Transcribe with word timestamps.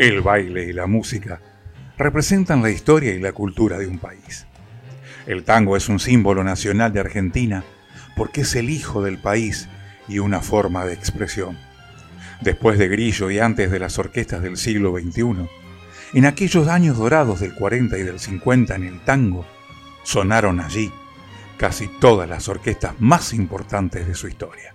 El 0.00 0.22
baile 0.22 0.64
y 0.64 0.72
la 0.72 0.86
música 0.86 1.42
representan 1.98 2.62
la 2.62 2.70
historia 2.70 3.12
y 3.12 3.18
la 3.18 3.32
cultura 3.32 3.76
de 3.76 3.86
un 3.86 3.98
país. 3.98 4.46
El 5.26 5.44
tango 5.44 5.76
es 5.76 5.90
un 5.90 6.00
símbolo 6.00 6.42
nacional 6.42 6.90
de 6.90 7.00
Argentina 7.00 7.64
porque 8.16 8.40
es 8.40 8.56
el 8.56 8.70
hijo 8.70 9.02
del 9.02 9.18
país 9.18 9.68
y 10.08 10.18
una 10.18 10.40
forma 10.40 10.86
de 10.86 10.94
expresión. 10.94 11.58
Después 12.40 12.78
de 12.78 12.88
Grillo 12.88 13.30
y 13.30 13.40
antes 13.40 13.70
de 13.70 13.78
las 13.78 13.98
orquestas 13.98 14.40
del 14.40 14.56
siglo 14.56 14.98
XXI, 14.98 15.46
en 16.14 16.24
aquellos 16.24 16.66
años 16.68 16.96
dorados 16.96 17.40
del 17.40 17.54
40 17.54 17.98
y 17.98 18.02
del 18.02 18.20
50 18.20 18.76
en 18.76 18.84
el 18.84 19.04
tango, 19.04 19.44
sonaron 20.02 20.60
allí 20.60 20.90
casi 21.58 21.88
todas 22.00 22.26
las 22.26 22.48
orquestas 22.48 22.94
más 23.00 23.34
importantes 23.34 24.06
de 24.06 24.14
su 24.14 24.28
historia. 24.28 24.72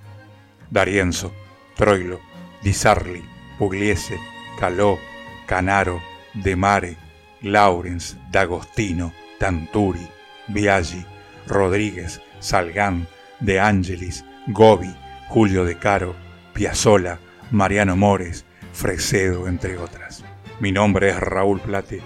D'Arienzo, 0.70 1.34
Troilo, 1.76 2.20
Di 2.62 2.74
Sarli, 2.74 3.24
Pugliese, 3.58 4.20
Caló, 4.60 5.00
Canaro, 5.46 6.02
De 6.34 6.56
Mare, 6.56 6.98
Laurens, 7.42 8.18
D'Agostino, 8.32 9.14
Tanturi, 9.40 10.08
Biaggi, 10.48 11.06
Rodríguez, 11.48 12.22
Salgán, 12.40 13.08
De 13.40 13.60
Angelis, 13.60 14.26
Gobi, 14.48 14.94
Julio 15.30 15.66
De 15.66 15.78
Caro, 15.78 16.16
Piazzola, 16.54 17.20
Mariano 17.52 17.96
Mores, 17.96 18.46
Fresedo, 18.74 19.48
entre 19.48 19.78
otras. 19.78 20.24
Mi 20.60 20.72
nombre 20.72 21.10
es 21.10 21.20
Raúl 21.20 21.60
Plate 21.60 22.02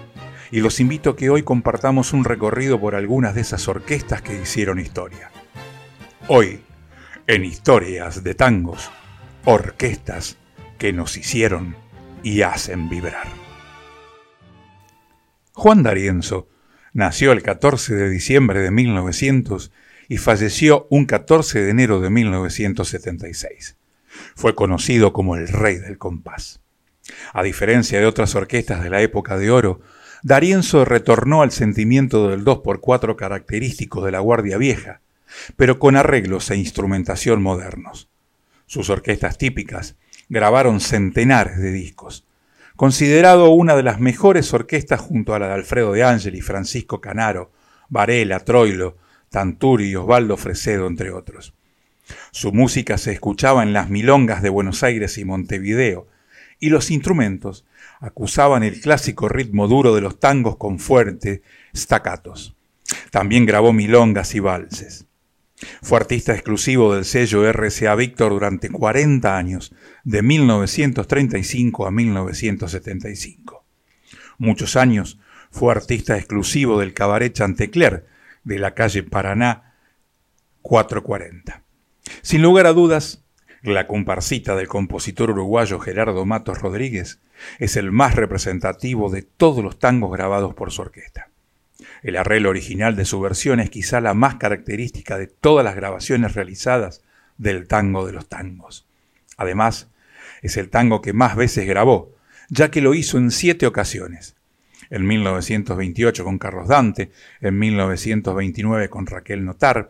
y 0.50 0.60
los 0.60 0.80
invito 0.80 1.10
a 1.10 1.16
que 1.16 1.30
hoy 1.30 1.42
compartamos 1.42 2.12
un 2.12 2.24
recorrido 2.24 2.80
por 2.80 2.94
algunas 2.94 3.34
de 3.34 3.42
esas 3.42 3.68
orquestas 3.68 4.22
que 4.22 4.40
hicieron 4.40 4.80
historia. 4.80 5.30
Hoy, 6.28 6.60
en 7.26 7.44
Historias 7.44 8.24
de 8.24 8.34
Tangos, 8.34 8.90
orquestas 9.44 10.36
que 10.78 10.92
nos 10.92 11.16
hicieron 11.16 11.76
y 12.22 12.42
hacen 12.42 12.88
vibrar. 12.88 13.39
Juan 15.52 15.82
D'Arienzo 15.82 16.48
nació 16.92 17.32
el 17.32 17.42
14 17.42 17.94
de 17.94 18.08
diciembre 18.08 18.60
de 18.60 18.70
1900 18.70 19.72
y 20.08 20.16
falleció 20.16 20.86
un 20.90 21.06
14 21.06 21.60
de 21.62 21.70
enero 21.70 22.00
de 22.00 22.10
1976. 22.10 23.76
Fue 24.34 24.54
conocido 24.54 25.12
como 25.12 25.36
el 25.36 25.48
rey 25.48 25.76
del 25.76 25.98
compás. 25.98 26.60
A 27.32 27.42
diferencia 27.42 27.98
de 27.98 28.06
otras 28.06 28.34
orquestas 28.34 28.82
de 28.82 28.90
la 28.90 29.02
época 29.02 29.36
de 29.38 29.50
oro, 29.50 29.80
D'Arienzo 30.22 30.84
retornó 30.84 31.42
al 31.42 31.50
sentimiento 31.50 32.28
del 32.28 32.44
2x4 32.44 33.16
característico 33.16 34.04
de 34.04 34.12
la 34.12 34.20
Guardia 34.20 34.58
Vieja, 34.58 35.00
pero 35.56 35.78
con 35.78 35.96
arreglos 35.96 36.50
e 36.50 36.56
instrumentación 36.56 37.42
modernos. 37.42 38.08
Sus 38.66 38.90
orquestas 38.90 39.38
típicas 39.38 39.96
grabaron 40.28 40.80
centenares 40.80 41.58
de 41.58 41.72
discos. 41.72 42.26
Considerado 42.80 43.50
una 43.50 43.76
de 43.76 43.82
las 43.82 44.00
mejores 44.00 44.54
orquestas 44.54 45.02
junto 45.02 45.34
a 45.34 45.38
la 45.38 45.48
de 45.48 45.52
Alfredo 45.52 45.92
de 45.92 46.02
Angeli, 46.02 46.40
Francisco 46.40 46.98
Canaro, 46.98 47.52
Varela, 47.90 48.40
Troilo, 48.40 48.96
Tanturi 49.28 49.90
y 49.90 49.96
Osvaldo 49.96 50.38
Fresedo, 50.38 50.86
entre 50.86 51.10
otros. 51.10 51.52
Su 52.30 52.54
música 52.54 52.96
se 52.96 53.12
escuchaba 53.12 53.62
en 53.62 53.74
las 53.74 53.90
milongas 53.90 54.40
de 54.40 54.48
Buenos 54.48 54.82
Aires 54.82 55.18
y 55.18 55.26
Montevideo, 55.26 56.08
y 56.58 56.70
los 56.70 56.90
instrumentos 56.90 57.66
acusaban 58.00 58.62
el 58.62 58.80
clásico 58.80 59.28
ritmo 59.28 59.68
duro 59.68 59.94
de 59.94 60.00
los 60.00 60.18
tangos 60.18 60.56
con 60.56 60.78
fuerte 60.78 61.42
staccatos. 61.76 62.56
También 63.10 63.44
grabó 63.44 63.74
milongas 63.74 64.34
y 64.34 64.40
valses. 64.40 65.04
Fue 65.82 65.98
artista 65.98 66.32
exclusivo 66.32 66.94
del 66.94 67.04
sello 67.04 67.46
RCA 67.52 67.94
Víctor 67.94 68.32
durante 68.32 68.70
40 68.70 69.36
años, 69.36 69.74
de 70.04 70.22
1935 70.22 71.86
a 71.86 71.90
1975. 71.90 73.64
Muchos 74.38 74.76
años 74.76 75.18
fue 75.50 75.72
artista 75.72 76.16
exclusivo 76.16 76.78
del 76.80 76.94
cabaret 76.94 77.32
Chantecler 77.32 78.06
de 78.44 78.58
la 78.58 78.74
calle 78.74 79.02
Paraná 79.02 79.74
440. 80.62 81.62
Sin 82.22 82.42
lugar 82.42 82.66
a 82.66 82.72
dudas, 82.72 83.24
la 83.62 83.86
comparsita 83.86 84.56
del 84.56 84.68
compositor 84.68 85.30
uruguayo 85.30 85.78
Gerardo 85.78 86.24
Matos 86.24 86.60
Rodríguez 86.60 87.20
es 87.58 87.76
el 87.76 87.92
más 87.92 88.14
representativo 88.14 89.10
de 89.10 89.22
todos 89.22 89.62
los 89.62 89.78
tangos 89.78 90.12
grabados 90.12 90.54
por 90.54 90.70
su 90.70 90.82
orquesta. 90.82 91.28
El 92.02 92.16
arreglo 92.16 92.50
original 92.50 92.96
de 92.96 93.04
su 93.04 93.20
versión 93.20 93.60
es 93.60 93.70
quizá 93.70 94.00
la 94.00 94.14
más 94.14 94.36
característica 94.36 95.18
de 95.18 95.26
todas 95.26 95.64
las 95.64 95.76
grabaciones 95.76 96.34
realizadas 96.34 97.02
del 97.36 97.68
tango 97.68 98.06
de 98.06 98.12
los 98.12 98.28
tangos. 98.28 98.86
Además, 99.40 99.88
es 100.42 100.58
el 100.58 100.68
tango 100.68 101.00
que 101.00 101.14
más 101.14 101.34
veces 101.34 101.66
grabó, 101.66 102.14
ya 102.50 102.70
que 102.70 102.82
lo 102.82 102.92
hizo 102.92 103.16
en 103.16 103.30
siete 103.30 103.66
ocasiones. 103.66 104.36
En 104.90 105.06
1928 105.06 106.24
con 106.24 106.36
Carlos 106.38 106.68
Dante, 106.68 107.10
en 107.40 107.58
1929 107.58 108.90
con 108.90 109.06
Raquel 109.06 109.46
Notar, 109.46 109.88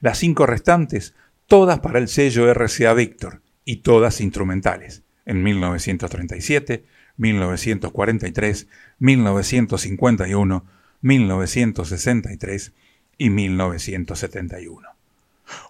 las 0.00 0.16
cinco 0.16 0.46
restantes 0.46 1.14
todas 1.46 1.80
para 1.80 1.98
el 1.98 2.08
sello 2.08 2.50
RCA 2.50 2.94
Victor 2.94 3.42
y 3.66 3.76
todas 3.76 4.22
instrumentales, 4.22 5.02
en 5.26 5.42
1937, 5.42 6.86
1943, 7.18 8.68
1951, 9.00 10.66
1963 11.02 12.72
y 13.18 13.28
1971. 13.28 14.97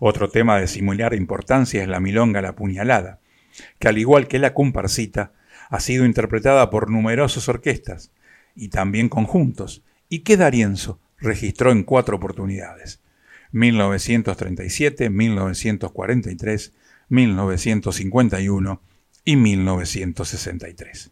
Otro 0.01 0.29
tema 0.31 0.59
de 0.59 0.69
similar 0.69 1.15
importancia 1.15 1.83
es 1.83 1.89
la 1.89 2.01
milonga 2.01 2.43
La 2.43 2.55
Puñalada, 2.55 3.21
que 3.79 3.89
al 3.89 3.99
igual 3.99 4.29
que 4.29 4.39
la 4.39 4.55
comparsita, 4.55 5.33
ha 5.71 5.81
sido 5.81 6.05
interpretada 6.07 6.71
por 6.71 6.91
numerosas 6.91 7.49
orquestas 7.49 8.13
y 8.55 8.69
también 8.69 9.09
conjuntos, 9.09 9.83
y 10.09 10.21
que 10.21 10.37
Darienzo 10.37 11.01
registró 11.19 11.73
en 11.73 11.83
cuatro 11.83 12.17
oportunidades. 12.17 13.01
1937, 13.53 15.11
1943, 15.11 16.73
1951 17.09 18.83
y 19.25 19.37
1963. 19.37 21.11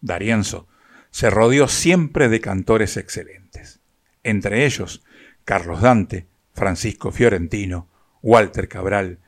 D'Arienzo 0.00 0.68
se 1.10 1.30
rodeó 1.30 1.68
siempre 1.68 2.28
de 2.28 2.40
cantores 2.40 2.96
excelentes, 2.96 3.80
entre 4.22 4.64
ellos 4.64 5.02
Carlos 5.44 5.82
Dante, 5.82 6.26
Francisco 6.54 7.10
Fiorentino, 7.10 7.88
Walter 8.22 8.68
Cabral, 8.68 9.18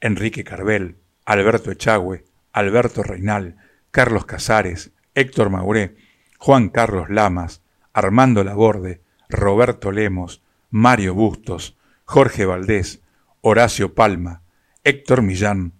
Enrique 0.00 0.44
Carvel, 0.44 0.96
Alberto 1.24 1.70
Echagüe, 1.70 2.24
Alberto 2.52 3.02
Reinal, 3.02 3.56
Carlos 3.90 4.26
Casares, 4.26 4.92
Héctor 5.14 5.50
Mauré, 5.50 5.96
Juan 6.38 6.68
Carlos 6.68 7.10
Lamas, 7.10 7.62
Armando 7.92 8.44
Laborde, 8.44 9.00
Roberto 9.28 9.90
Lemos, 9.90 10.42
Mario 10.70 11.14
Bustos, 11.14 11.76
Jorge 12.04 12.46
Valdés, 12.46 13.02
Horacio 13.40 13.94
Palma, 13.94 14.42
Héctor 14.84 15.22
Millán 15.22 15.72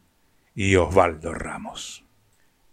y 0.55 0.77
Osvaldo 0.77 1.33
Ramos. 1.33 2.05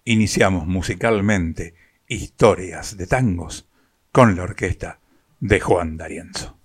Iniciamos 0.04 0.66
musicalmente 0.68 1.76
Historias 2.08 2.98
de 2.98 3.08
Tangos 3.08 3.68
con 4.12 4.36
la 4.36 4.44
orquesta 4.44 5.00
de 5.40 5.60
Juan 5.60 5.98
D'Arienzo. 5.98 6.58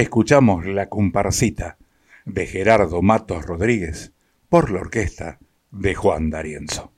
Escuchamos 0.00 0.64
la 0.64 0.88
comparsita 0.88 1.76
de 2.24 2.46
Gerardo 2.46 3.02
Matos 3.02 3.44
Rodríguez 3.44 4.12
por 4.48 4.70
la 4.70 4.78
orquesta 4.78 5.40
de 5.72 5.96
Juan 5.96 6.30
D'Arienzo. 6.30 6.92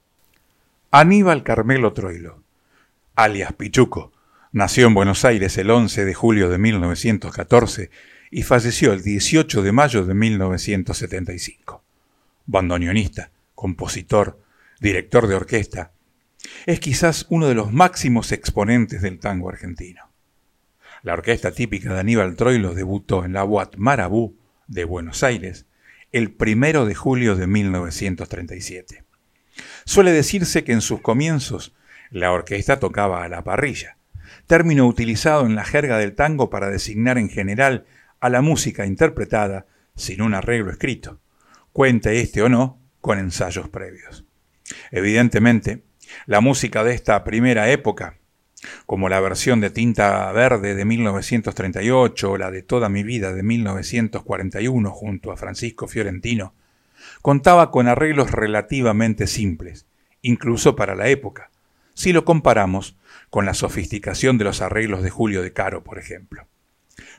Aníbal 0.90 1.42
Carmelo 1.42 1.94
Troilo, 1.94 2.42
alias 3.16 3.54
Pichuco, 3.54 4.12
nació 4.52 4.86
en 4.86 4.92
Buenos 4.92 5.24
Aires 5.24 5.56
el 5.56 5.70
11 5.70 6.04
de 6.04 6.12
julio 6.12 6.50
de 6.50 6.58
1914 6.58 7.90
y 8.30 8.42
falleció 8.42 8.92
el 8.92 9.02
18 9.02 9.62
de 9.62 9.72
mayo 9.72 10.04
de 10.04 10.12
1975. 10.12 11.82
Bandoneonista, 12.44 13.30
compositor, 13.54 14.38
director 14.78 15.26
de 15.26 15.36
orquesta, 15.36 15.92
es 16.66 16.80
quizás 16.80 17.24
uno 17.30 17.48
de 17.48 17.54
los 17.54 17.72
máximos 17.72 18.30
exponentes 18.30 19.00
del 19.00 19.18
tango 19.20 19.48
argentino. 19.48 20.09
La 21.02 21.14
orquesta 21.14 21.52
típica 21.52 21.94
de 21.94 22.00
Aníbal 22.00 22.36
Troilo 22.36 22.74
debutó 22.74 23.24
en 23.24 23.32
la 23.32 23.42
Boat 23.42 23.76
Marabú 23.76 24.36
de 24.66 24.84
Buenos 24.84 25.22
Aires 25.22 25.64
el 26.12 26.36
1 26.38 26.84
de 26.84 26.94
julio 26.94 27.36
de 27.36 27.46
1937. 27.46 29.04
Suele 29.86 30.12
decirse 30.12 30.62
que 30.62 30.72
en 30.72 30.82
sus 30.82 31.00
comienzos 31.00 31.74
la 32.10 32.32
orquesta 32.32 32.78
tocaba 32.80 33.24
a 33.24 33.28
la 33.28 33.42
parrilla, 33.44 33.96
término 34.46 34.86
utilizado 34.86 35.46
en 35.46 35.54
la 35.54 35.64
jerga 35.64 35.96
del 35.96 36.14
tango 36.14 36.50
para 36.50 36.68
designar 36.68 37.16
en 37.16 37.30
general 37.30 37.86
a 38.20 38.28
la 38.28 38.42
música 38.42 38.84
interpretada 38.84 39.66
sin 39.96 40.20
un 40.20 40.34
arreglo 40.34 40.70
escrito, 40.70 41.18
cuente 41.72 42.20
este 42.20 42.42
o 42.42 42.50
no 42.50 42.78
con 43.00 43.18
ensayos 43.18 43.70
previos. 43.70 44.26
Evidentemente, 44.90 45.82
la 46.26 46.42
música 46.42 46.84
de 46.84 46.92
esta 46.92 47.24
primera 47.24 47.70
época, 47.70 48.18
como 48.86 49.08
la 49.08 49.20
versión 49.20 49.60
de 49.60 49.70
Tinta 49.70 50.30
Verde 50.32 50.74
de 50.74 50.84
1938 50.84 52.30
o 52.30 52.36
la 52.36 52.50
de 52.50 52.62
Toda 52.62 52.88
mi 52.88 53.02
vida 53.02 53.32
de 53.32 53.42
1941 53.42 54.90
junto 54.90 55.32
a 55.32 55.36
Francisco 55.36 55.88
Fiorentino, 55.88 56.54
contaba 57.22 57.70
con 57.70 57.88
arreglos 57.88 58.30
relativamente 58.30 59.26
simples, 59.26 59.86
incluso 60.22 60.76
para 60.76 60.94
la 60.94 61.08
época, 61.08 61.50
si 61.94 62.12
lo 62.12 62.24
comparamos 62.24 62.96
con 63.30 63.46
la 63.46 63.54
sofisticación 63.54 64.38
de 64.38 64.44
los 64.44 64.60
arreglos 64.60 65.02
de 65.02 65.10
Julio 65.10 65.42
de 65.42 65.52
Caro, 65.52 65.82
por 65.84 65.98
ejemplo. 65.98 66.46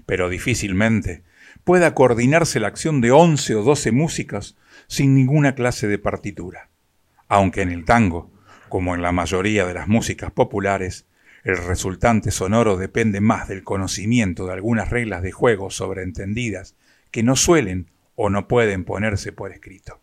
Pero 0.05 0.29
difícilmente 0.29 1.23
pueda 1.63 1.93
coordinarse 1.93 2.59
la 2.59 2.67
acción 2.67 3.01
de 3.01 3.11
11 3.11 3.55
o 3.55 3.63
12 3.63 3.91
músicas 3.91 4.55
sin 4.87 5.15
ninguna 5.15 5.55
clase 5.55 5.87
de 5.87 5.97
partitura, 5.97 6.69
aunque 7.27 7.61
en 7.61 7.71
el 7.71 7.85
tango, 7.85 8.31
como 8.69 8.95
en 8.95 9.01
la 9.01 9.11
mayoría 9.11 9.65
de 9.65 9.73
las 9.73 9.87
músicas 9.87 10.31
populares, 10.31 11.05
el 11.43 11.57
resultante 11.57 12.31
sonoro 12.31 12.77
depende 12.77 13.19
más 13.19 13.47
del 13.47 13.63
conocimiento 13.63 14.45
de 14.45 14.53
algunas 14.53 14.89
reglas 14.89 15.23
de 15.23 15.31
juego 15.31 15.71
sobreentendidas 15.71 16.75
que 17.09 17.23
no 17.23 17.35
suelen 17.35 17.91
o 18.15 18.29
no 18.29 18.47
pueden 18.47 18.85
ponerse 18.85 19.31
por 19.31 19.51
escrito. 19.51 20.01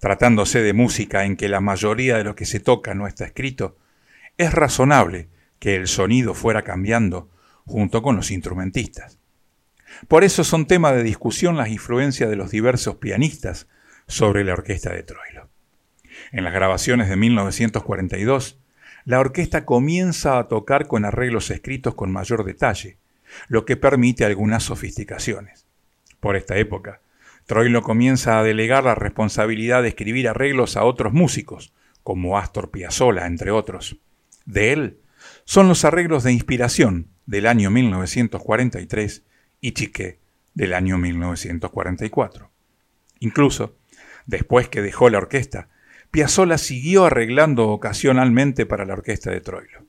Tratándose 0.00 0.60
de 0.60 0.72
música 0.72 1.24
en 1.24 1.36
que 1.36 1.48
la 1.48 1.60
mayoría 1.60 2.16
de 2.16 2.24
lo 2.24 2.34
que 2.34 2.46
se 2.46 2.58
toca 2.58 2.94
no 2.94 3.06
está 3.06 3.24
escrito, 3.24 3.76
es 4.36 4.52
razonable 4.52 5.28
que 5.60 5.76
el 5.76 5.86
sonido 5.86 6.34
fuera 6.34 6.62
cambiando 6.62 7.30
junto 7.64 8.02
con 8.02 8.16
los 8.16 8.30
instrumentistas. 8.30 9.18
Por 10.08 10.24
eso 10.24 10.44
son 10.44 10.66
tema 10.66 10.92
de 10.92 11.02
discusión 11.02 11.56
las 11.56 11.68
influencias 11.68 12.28
de 12.28 12.36
los 12.36 12.50
diversos 12.50 12.96
pianistas 12.96 13.68
sobre 14.06 14.44
la 14.44 14.54
orquesta 14.54 14.92
de 14.92 15.02
Troilo. 15.02 15.50
En 16.32 16.44
las 16.44 16.52
grabaciones 16.52 17.08
de 17.08 17.16
1942, 17.16 18.58
la 19.08 19.20
orquesta 19.20 19.64
comienza 19.64 20.38
a 20.38 20.48
tocar 20.48 20.86
con 20.86 21.06
arreglos 21.06 21.50
escritos 21.50 21.94
con 21.94 22.12
mayor 22.12 22.44
detalle, 22.44 22.98
lo 23.48 23.64
que 23.64 23.78
permite 23.78 24.26
algunas 24.26 24.64
sofisticaciones. 24.64 25.64
Por 26.20 26.36
esta 26.36 26.58
época, 26.58 27.00
Troilo 27.46 27.80
comienza 27.80 28.38
a 28.38 28.42
delegar 28.42 28.84
la 28.84 28.94
responsabilidad 28.94 29.82
de 29.82 29.88
escribir 29.88 30.28
arreglos 30.28 30.76
a 30.76 30.84
otros 30.84 31.14
músicos, 31.14 31.72
como 32.02 32.36
Astor 32.36 32.70
Piazzolla, 32.70 33.26
entre 33.26 33.50
otros. 33.50 33.96
De 34.44 34.74
él 34.74 34.98
son 35.46 35.68
los 35.68 35.86
arreglos 35.86 36.22
de 36.22 36.32
inspiración 36.32 37.08
del 37.24 37.46
año 37.46 37.70
1943 37.70 39.22
y 39.62 39.72
Chiqué 39.72 40.18
del 40.52 40.74
año 40.74 40.98
1944. 40.98 42.50
Incluso, 43.20 43.74
después 44.26 44.68
que 44.68 44.82
dejó 44.82 45.08
la 45.08 45.16
orquesta, 45.16 45.70
Piazzolla 46.10 46.56
siguió 46.56 47.04
arreglando 47.04 47.68
ocasionalmente 47.68 48.64
para 48.66 48.86
la 48.86 48.94
orquesta 48.94 49.30
de 49.30 49.40
Troilo. 49.40 49.84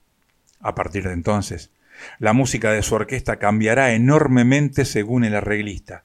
A 0.59 0.75
partir 0.75 1.03
de 1.03 1.13
entonces, 1.13 1.71
la 2.17 2.33
música 2.33 2.71
de 2.71 2.83
su 2.83 2.95
orquesta 2.95 3.38
cambiará 3.38 3.93
enormemente 3.93 4.83
según 4.85 5.23
el 5.23 5.35
arreglista, 5.35 6.03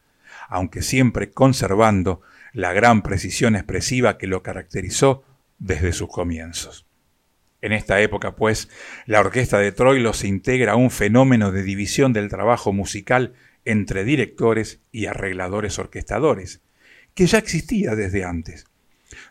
aunque 0.48 0.82
siempre 0.82 1.30
conservando 1.30 2.22
la 2.52 2.72
gran 2.72 3.02
precisión 3.02 3.56
expresiva 3.56 4.16
que 4.16 4.28
lo 4.28 4.42
caracterizó 4.42 5.24
desde 5.58 5.92
sus 5.92 6.08
comienzos. 6.08 6.86
En 7.60 7.72
esta 7.72 8.00
época, 8.00 8.36
pues, 8.36 8.68
la 9.06 9.20
orquesta 9.20 9.58
de 9.58 9.72
Troilo 9.72 10.12
se 10.12 10.28
integra 10.28 10.72
a 10.72 10.76
un 10.76 10.90
fenómeno 10.90 11.50
de 11.50 11.62
división 11.62 12.12
del 12.12 12.28
trabajo 12.28 12.72
musical 12.72 13.34
entre 13.64 14.04
directores 14.04 14.80
y 14.92 15.06
arregladores 15.06 15.78
orquestadores, 15.78 16.60
que 17.14 17.26
ya 17.26 17.38
existía 17.38 17.96
desde 17.96 18.24
antes. 18.24 18.66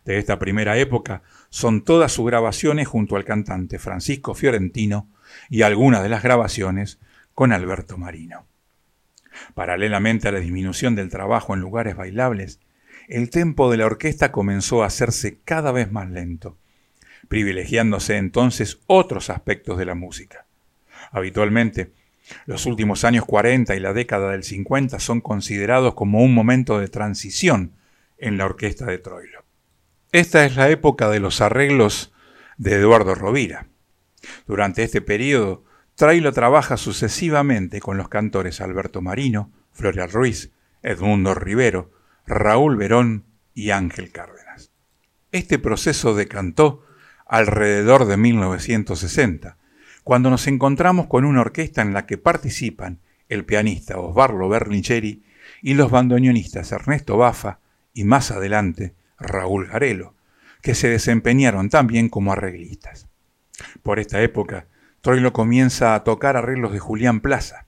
De 0.06 0.18
esta 0.18 0.40
primera 0.40 0.78
época 0.78 1.24
son 1.50 1.84
todas 1.84 2.12
sus 2.12 2.26
grabaciones 2.26 2.88
junto 2.88 3.16
al 3.16 3.26
cantante 3.26 3.80
Francisco 3.80 4.34
Fiorentino 4.34 5.10
y 5.50 5.64
algunas 5.64 6.04
de 6.04 6.10
las 6.10 6.24
grabaciones 6.24 7.00
con 7.34 7.52
Alberto 7.52 7.98
Marino. 7.98 8.46
Paralelamente 9.56 10.28
a 10.28 10.32
la 10.32 10.40
disminución 10.40 10.96
del 10.96 11.10
trabajo 11.10 11.54
en 11.54 11.62
lugares 11.62 11.96
bailables, 11.96 12.60
el 13.08 13.30
tempo 13.30 13.70
de 13.70 13.78
la 13.78 13.86
orquesta 13.86 14.32
comenzó 14.32 14.84
a 14.84 14.88
hacerse 14.88 15.40
cada 15.44 15.72
vez 15.72 15.92
más 15.92 16.10
lento, 16.10 16.58
privilegiándose 17.28 18.18
entonces 18.18 18.80
otros 18.88 19.30
aspectos 19.30 19.78
de 19.78 19.86
la 19.86 19.96
música. 19.96 20.46
Habitualmente, 21.12 21.92
los 22.46 22.66
últimos 22.66 23.04
años 23.04 23.26
40 23.26 23.76
y 23.76 23.80
la 23.80 23.94
década 23.94 24.32
del 24.32 24.44
50 24.44 25.00
son 25.00 25.22
considerados 25.22 25.94
como 25.94 26.24
un 26.24 26.34
momento 26.34 26.80
de 26.80 26.88
transición 26.88 27.74
en 28.18 28.38
la 28.38 28.46
orquesta 28.46 28.86
de 28.86 29.00
Troilo. 29.00 29.33
Esta 30.14 30.46
es 30.46 30.56
la 30.56 30.70
época 30.70 31.10
de 31.10 31.20
los 31.20 31.42
arreglos 31.42 32.14
de 32.58 32.76
Eduardo 32.76 33.16
Rovira. 33.16 33.66
Durante 34.46 34.84
este 34.84 35.02
periodo, 35.02 35.66
Troilo 35.96 36.32
trabaja 36.32 36.78
sucesivamente 36.78 37.82
con 37.82 37.98
los 37.98 38.10
cantores 38.10 38.62
Alberto 38.62 39.02
Marino, 39.02 39.52
Floria 39.72 40.06
Ruiz, 40.06 40.52
Edmundo 40.84 41.34
Rivero, 41.34 41.90
Raúl 42.28 42.78
Verón 42.78 43.26
y 43.56 43.72
Ángel 43.72 44.12
Cárdenas. 44.12 44.70
Este 45.32 45.58
proceso 45.58 46.14
decantó 46.14 46.86
alrededor 47.26 48.06
de 48.06 48.18
1960, 48.18 49.58
cuando 50.04 50.30
nos 50.30 50.46
encontramos 50.46 51.08
con 51.08 51.26
una 51.26 51.42
orquesta 51.42 51.82
en 51.82 51.92
la 51.92 52.06
que 52.06 52.20
participan 52.20 53.00
el 53.30 53.46
pianista 53.46 53.98
Osvaldo 53.98 54.48
Berlingeri 54.48 55.24
y 55.64 55.74
los 55.74 55.90
bandoneonistas 55.90 56.72
Ernesto 56.72 57.18
Bafa 57.18 57.62
y 57.96 58.04
más 58.04 58.30
adelante 58.30 58.94
Raúl 59.24 59.68
Garelo, 59.68 60.16
que 60.62 60.76
se 60.76 60.90
desempeñaron 60.90 61.70
también 61.70 62.10
como 62.10 62.32
arreglistas. 62.32 63.10
Por 63.82 64.00
esta 64.00 64.22
época, 64.22 64.68
Troilo 65.02 65.34
comienza 65.34 65.96
a 65.96 66.04
tocar 66.04 66.38
arreglos 66.38 66.72
de 66.72 66.80
Julián 66.80 67.20
Plaza. 67.20 67.68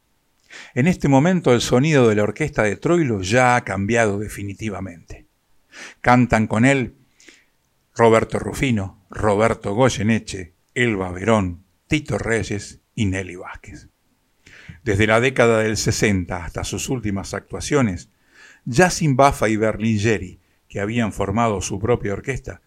En 0.73 0.87
este 0.87 1.07
momento 1.07 1.53
el 1.53 1.61
sonido 1.61 2.07
de 2.07 2.15
la 2.15 2.23
orquesta 2.23 2.63
de 2.63 2.77
Troilo 2.77 3.21
ya 3.21 3.55
ha 3.55 3.63
cambiado 3.63 4.19
definitivamente. 4.19 5.27
Cantan 6.01 6.47
con 6.47 6.63
él 6.63 6.95
Roberto 7.93 8.39
Rufino, 8.39 9.05
Roberto 9.09 9.73
Goyeneche, 9.73 10.55
Elba 10.73 11.11
Verón, 11.11 11.65
Tito 11.87 12.17
Reyes 12.17 12.81
y 12.93 13.05
Nelly 13.05 13.35
Vázquez. 13.35 13.89
Desde 14.83 15.07
la 15.07 15.19
década 15.19 15.59
del 15.59 15.77
60 15.77 16.43
hasta 16.43 16.63
sus 16.63 16.89
últimas 16.89 17.33
actuaciones, 17.33 18.09
sin 18.89 19.15
Bafa 19.15 19.49
y 19.49 19.57
Berlingeri, 19.57 20.39
que 20.75 20.81
habían 20.81 21.13
formado 21.13 21.61
su 21.61 21.79
propia 21.79 22.11
orquesta, 22.11 22.59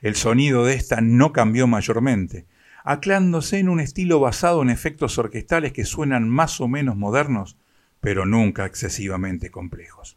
el 0.00 0.14
sonido 0.14 0.64
de 0.64 0.72
esta 0.72 1.02
no 1.02 1.34
cambió 1.34 1.66
mayormente, 1.66 2.46
aclándose 2.84 3.58
en 3.58 3.68
un 3.68 3.80
estilo 3.80 4.18
basado 4.18 4.62
en 4.62 4.70
efectos 4.70 5.18
orquestales 5.18 5.74
que 5.74 5.84
suenan 5.84 6.26
más 6.26 6.62
o 6.62 6.68
menos 6.68 6.96
modernos, 6.96 7.58
pero 8.00 8.24
nunca 8.24 8.64
excesivamente 8.64 9.50
complejos. 9.50 10.16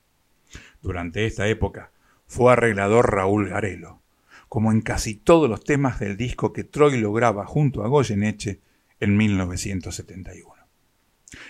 Durante 0.81 1.25
esta 1.25 1.45
época 1.49 1.91
fue 2.27 2.53
arreglador 2.53 3.13
Raúl 3.13 3.49
Garelo, 3.49 4.01
como 4.47 4.71
en 4.71 4.79
casi 4.79 5.13
todos 5.13 5.49
los 5.49 5.65
temas 5.65 5.99
del 5.99 6.15
disco 6.15 6.53
que 6.53 6.63
Troy 6.63 6.97
lograba 6.97 7.45
junto 7.45 7.83
a 7.83 7.89
Goyeneche 7.89 8.61
en 9.01 9.17
1971. 9.17 10.53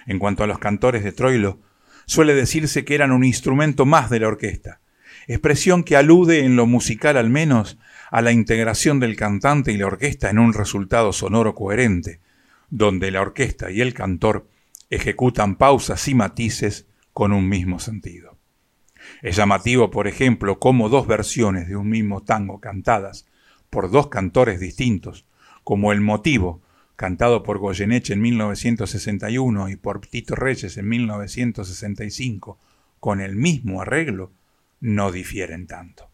En 0.07 0.17
cuanto 0.17 0.43
a 0.43 0.47
los 0.47 0.57
cantores 0.57 1.03
de 1.03 1.11
Troilo, 1.11 1.59
suele 2.07 2.33
decirse 2.33 2.83
que 2.83 2.95
eran 2.95 3.11
un 3.11 3.23
instrumento 3.23 3.85
más 3.85 4.09
de 4.09 4.21
la 4.21 4.29
orquesta, 4.29 4.79
expresión 5.27 5.83
que 5.83 5.95
alude 5.95 6.45
en 6.45 6.55
lo 6.55 6.65
musical 6.65 7.17
al 7.17 7.29
menos 7.29 7.77
a 8.11 8.21
la 8.21 8.31
integración 8.31 8.99
del 8.99 9.15
cantante 9.15 9.71
y 9.71 9.77
la 9.77 9.87
orquesta 9.87 10.29
en 10.29 10.39
un 10.39 10.53
resultado 10.53 11.13
sonoro 11.13 11.55
coherente, 11.55 12.19
donde 12.69 13.11
la 13.11 13.21
orquesta 13.21 13.71
y 13.71 13.81
el 13.81 13.93
cantor 13.93 14.47
ejecutan 14.89 15.55
pausas 15.55 16.07
y 16.07 16.15
matices 16.15 16.85
con 17.13 17.31
un 17.31 17.49
mismo 17.49 17.79
sentido. 17.79 18.37
Es 19.21 19.35
llamativo, 19.35 19.89
por 19.89 20.07
ejemplo, 20.07 20.59
cómo 20.59 20.89
dos 20.89 21.07
versiones 21.07 21.67
de 21.67 21.75
un 21.75 21.89
mismo 21.89 22.21
tango 22.21 22.59
cantadas 22.59 23.25
por 23.69 23.89
dos 23.89 24.07
cantores 24.07 24.59
distintos, 24.59 25.25
como 25.63 25.91
El 25.91 26.01
Motivo, 26.01 26.61
cantado 26.95 27.43
por 27.43 27.57
Goyeneche 27.57 28.13
en 28.13 28.21
1961 28.21 29.69
y 29.69 29.75
por 29.75 30.05
Tito 30.05 30.35
Reyes 30.35 30.77
en 30.77 30.87
1965, 30.87 32.59
con 32.99 33.19
el 33.19 33.35
mismo 33.35 33.81
arreglo, 33.81 34.31
no 34.83 35.13
difieren 35.13 35.65
tanto. 35.65 36.11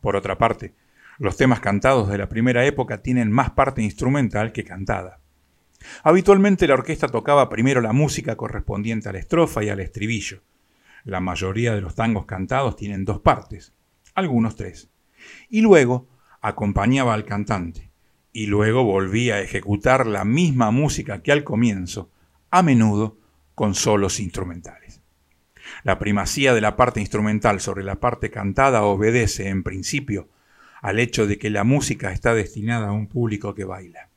Por 0.00 0.16
otra 0.16 0.38
parte, 0.38 0.74
los 1.18 1.36
temas 1.36 1.60
cantados 1.60 2.08
de 2.08 2.16
la 2.16 2.30
primera 2.30 2.64
época 2.64 3.02
tienen 3.02 3.30
más 3.30 3.50
parte 3.50 3.82
instrumental 3.82 4.52
que 4.52 4.64
cantada. 4.64 5.20
Habitualmente 6.02 6.66
la 6.66 6.74
orquesta 6.74 7.08
tocaba 7.08 7.50
primero 7.50 7.82
la 7.82 7.92
música 7.92 8.36
correspondiente 8.36 9.10
a 9.10 9.12
la 9.12 9.18
estrofa 9.18 9.62
y 9.62 9.68
al 9.68 9.80
estribillo. 9.80 10.42
La 11.04 11.20
mayoría 11.20 11.74
de 11.74 11.82
los 11.82 11.94
tangos 11.94 12.24
cantados 12.24 12.74
tienen 12.74 13.04
dos 13.04 13.20
partes, 13.20 13.74
algunos 14.14 14.56
tres. 14.56 14.88
Y 15.50 15.60
luego 15.60 16.08
acompañaba 16.40 17.12
al 17.12 17.26
cantante, 17.26 17.90
y 18.32 18.46
luego 18.46 18.82
volvía 18.82 19.34
a 19.34 19.42
ejecutar 19.42 20.06
la 20.06 20.24
misma 20.24 20.70
música 20.70 21.22
que 21.22 21.32
al 21.32 21.44
comienzo, 21.44 22.10
a 22.50 22.62
menudo 22.62 23.18
con 23.54 23.74
solos 23.74 24.20
instrumentales. 24.20 24.83
La 25.84 25.98
primacía 25.98 26.54
de 26.54 26.62
la 26.62 26.76
parte 26.76 27.00
instrumental 27.00 27.60
sobre 27.60 27.84
la 27.84 27.96
parte 27.96 28.30
cantada 28.30 28.82
obedece, 28.84 29.50
en 29.50 29.62
principio, 29.62 30.28
al 30.80 30.98
hecho 30.98 31.26
de 31.26 31.38
que 31.38 31.50
la 31.50 31.62
música 31.62 32.10
está 32.10 32.34
destinada 32.34 32.88
a 32.88 32.92
un 32.92 33.06
público 33.06 33.54
que 33.54 33.64
baila. 33.64 34.08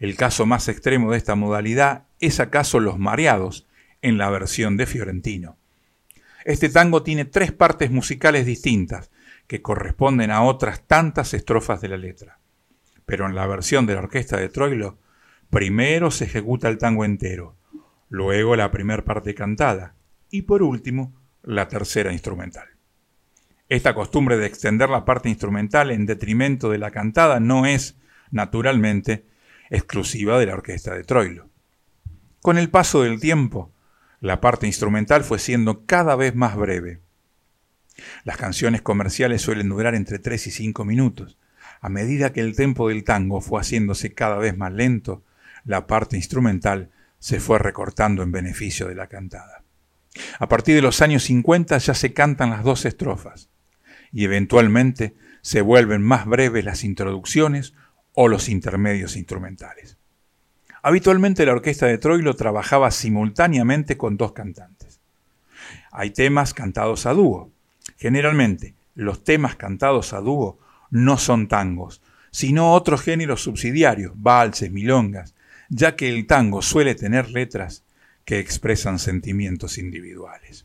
El 0.00 0.16
caso 0.16 0.46
más 0.46 0.68
extremo 0.68 1.12
de 1.12 1.18
esta 1.18 1.36
modalidad 1.36 2.06
es 2.18 2.40
acaso 2.40 2.80
Los 2.80 2.98
Mareados, 2.98 3.68
en 4.02 4.18
la 4.18 4.30
versión 4.30 4.76
de 4.76 4.86
Fiorentino. 4.86 5.56
Este 6.44 6.68
tango 6.70 7.04
tiene 7.04 7.24
tres 7.24 7.52
partes 7.52 7.92
musicales 7.92 8.44
distintas, 8.44 9.12
que 9.46 9.62
corresponden 9.62 10.32
a 10.32 10.42
otras 10.42 10.88
tantas 10.88 11.34
estrofas 11.34 11.80
de 11.80 11.88
la 11.88 11.98
letra. 11.98 12.38
Pero 13.06 13.26
en 13.26 13.36
la 13.36 13.46
versión 13.46 13.86
de 13.86 13.94
la 13.94 14.00
orquesta 14.00 14.38
de 14.38 14.48
Troilo, 14.48 14.98
primero 15.50 16.10
se 16.10 16.24
ejecuta 16.24 16.68
el 16.68 16.78
tango 16.78 17.04
entero, 17.04 17.54
luego 18.08 18.56
la 18.56 18.72
primera 18.72 19.04
parte 19.04 19.34
cantada 19.34 19.94
y 20.30 20.42
por 20.42 20.62
último 20.62 21.14
la 21.42 21.68
tercera 21.68 22.12
instrumental. 22.12 22.68
Esta 23.68 23.94
costumbre 23.94 24.36
de 24.36 24.46
extender 24.46 24.90
la 24.90 25.04
parte 25.04 25.28
instrumental 25.28 25.90
en 25.90 26.06
detrimento 26.06 26.70
de 26.70 26.78
la 26.78 26.90
cantada 26.90 27.38
no 27.38 27.66
es, 27.66 27.96
naturalmente, 28.30 29.26
exclusiva 29.70 30.38
de 30.38 30.46
la 30.46 30.54
orquesta 30.54 30.94
de 30.94 31.04
Troilo. 31.04 31.48
Con 32.42 32.58
el 32.58 32.68
paso 32.68 33.02
del 33.02 33.20
tiempo, 33.20 33.72
la 34.20 34.40
parte 34.40 34.66
instrumental 34.66 35.24
fue 35.24 35.38
siendo 35.38 35.86
cada 35.86 36.16
vez 36.16 36.34
más 36.34 36.56
breve. 36.56 37.00
Las 38.24 38.36
canciones 38.36 38.82
comerciales 38.82 39.42
suelen 39.42 39.68
durar 39.68 39.94
entre 39.94 40.18
3 40.18 40.48
y 40.48 40.50
5 40.50 40.84
minutos. 40.84 41.38
A 41.80 41.88
medida 41.88 42.32
que 42.32 42.40
el 42.40 42.56
tempo 42.56 42.88
del 42.88 43.04
tango 43.04 43.40
fue 43.40 43.60
haciéndose 43.60 44.14
cada 44.14 44.36
vez 44.36 44.56
más 44.56 44.72
lento, 44.72 45.22
la 45.64 45.86
parte 45.86 46.16
instrumental 46.16 46.90
se 47.18 47.40
fue 47.40 47.58
recortando 47.58 48.22
en 48.22 48.32
beneficio 48.32 48.88
de 48.88 48.94
la 48.94 49.06
cantada. 49.06 49.59
A 50.38 50.48
partir 50.48 50.74
de 50.74 50.82
los 50.82 51.02
años 51.02 51.24
50 51.24 51.78
ya 51.78 51.94
se 51.94 52.12
cantan 52.12 52.50
las 52.50 52.64
dos 52.64 52.84
estrofas 52.84 53.48
y 54.12 54.24
eventualmente 54.24 55.14
se 55.42 55.60
vuelven 55.60 56.02
más 56.02 56.26
breves 56.26 56.64
las 56.64 56.84
introducciones 56.84 57.74
o 58.14 58.28
los 58.28 58.48
intermedios 58.48 59.16
instrumentales. 59.16 59.96
Habitualmente 60.82 61.44
la 61.46 61.52
orquesta 61.52 61.86
de 61.86 61.98
Troilo 61.98 62.34
trabajaba 62.34 62.90
simultáneamente 62.90 63.96
con 63.96 64.16
dos 64.16 64.32
cantantes. 64.32 65.00
Hay 65.92 66.10
temas 66.10 66.54
cantados 66.54 67.06
a 67.06 67.12
dúo. 67.12 67.50
Generalmente, 67.98 68.74
los 68.94 69.22
temas 69.22 69.56
cantados 69.56 70.12
a 70.12 70.20
dúo 70.20 70.58
no 70.90 71.18
son 71.18 71.48
tangos, 71.48 72.00
sino 72.30 72.72
otros 72.72 73.02
géneros 73.02 73.42
subsidiarios, 73.42 74.12
valses, 74.16 74.70
milongas, 74.70 75.34
ya 75.68 75.96
que 75.96 76.08
el 76.08 76.26
tango 76.26 76.62
suele 76.62 76.94
tener 76.94 77.30
letras 77.30 77.84
que 78.30 78.38
expresan 78.38 79.00
sentimientos 79.00 79.76
individuales. 79.76 80.64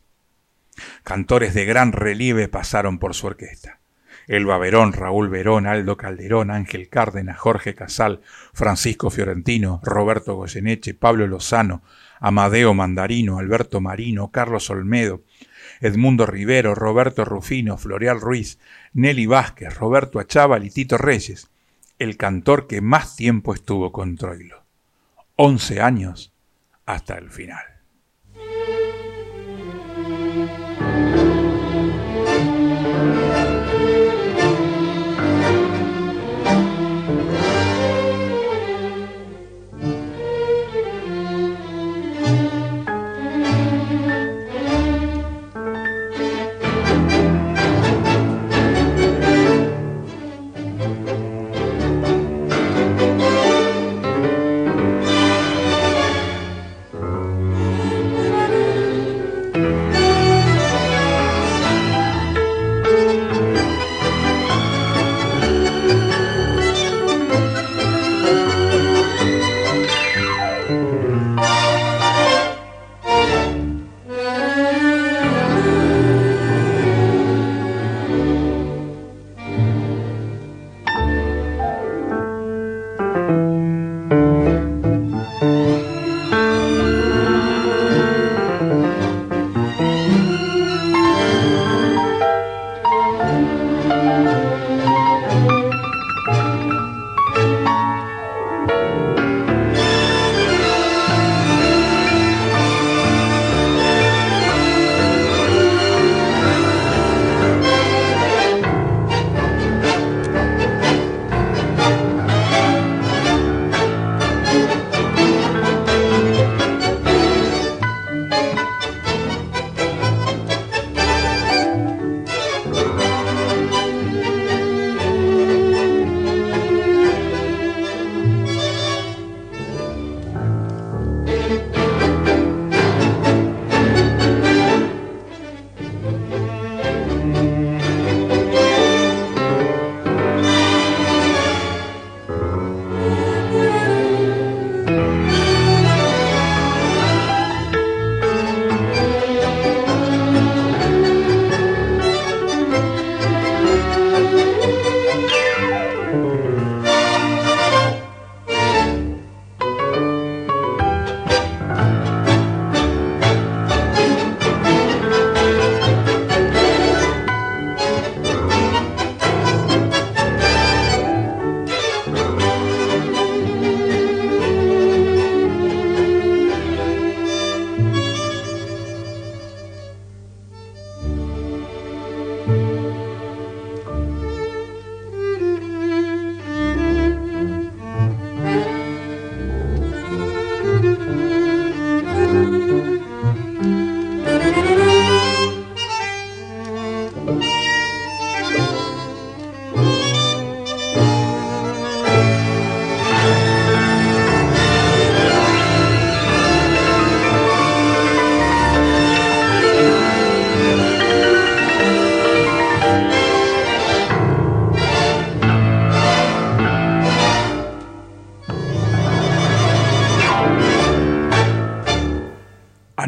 Cantores 1.02 1.52
de 1.52 1.64
gran 1.64 1.90
relieve 1.90 2.46
pasaron 2.46 3.00
por 3.00 3.12
su 3.12 3.26
orquesta. 3.26 3.80
Elba 4.28 4.56
Verón, 4.56 4.92
Raúl 4.92 5.28
Verón, 5.28 5.66
Aldo 5.66 5.96
Calderón, 5.96 6.52
Ángel 6.52 6.88
Cárdenas, 6.88 7.40
Jorge 7.40 7.74
Casal, 7.74 8.20
Francisco 8.54 9.10
Fiorentino, 9.10 9.80
Roberto 9.82 10.36
Goyeneche, 10.36 10.94
Pablo 10.94 11.26
Lozano, 11.26 11.82
Amadeo 12.20 12.72
Mandarino, 12.72 13.40
Alberto 13.40 13.80
Marino, 13.80 14.30
Carlos 14.30 14.70
Olmedo, 14.70 15.24
Edmundo 15.80 16.24
Rivero, 16.24 16.76
Roberto 16.76 17.24
Rufino, 17.24 17.78
Floreal 17.78 18.20
Ruiz, 18.20 18.60
Nelly 18.92 19.26
Vázquez, 19.26 19.74
Roberto 19.74 20.20
Achával 20.20 20.64
y 20.64 20.70
Tito 20.70 20.98
Reyes, 20.98 21.50
el 21.98 22.16
cantor 22.16 22.68
que 22.68 22.80
más 22.80 23.16
tiempo 23.16 23.54
estuvo 23.54 23.90
con 23.90 24.14
Troilo. 24.14 24.62
Once 25.34 25.80
años 25.80 26.32
hasta 26.86 27.18
el 27.18 27.30
final. 27.30 27.75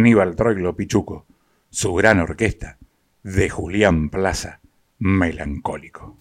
Aníbal 0.09 0.37
Troilo 0.37 0.75
Pichuco, 0.75 1.27
su 1.69 1.93
gran 1.93 2.19
orquesta, 2.19 2.79
de 3.23 3.51
Julián 3.51 4.09
Plaza, 4.09 4.61
melancólico. 4.99 6.17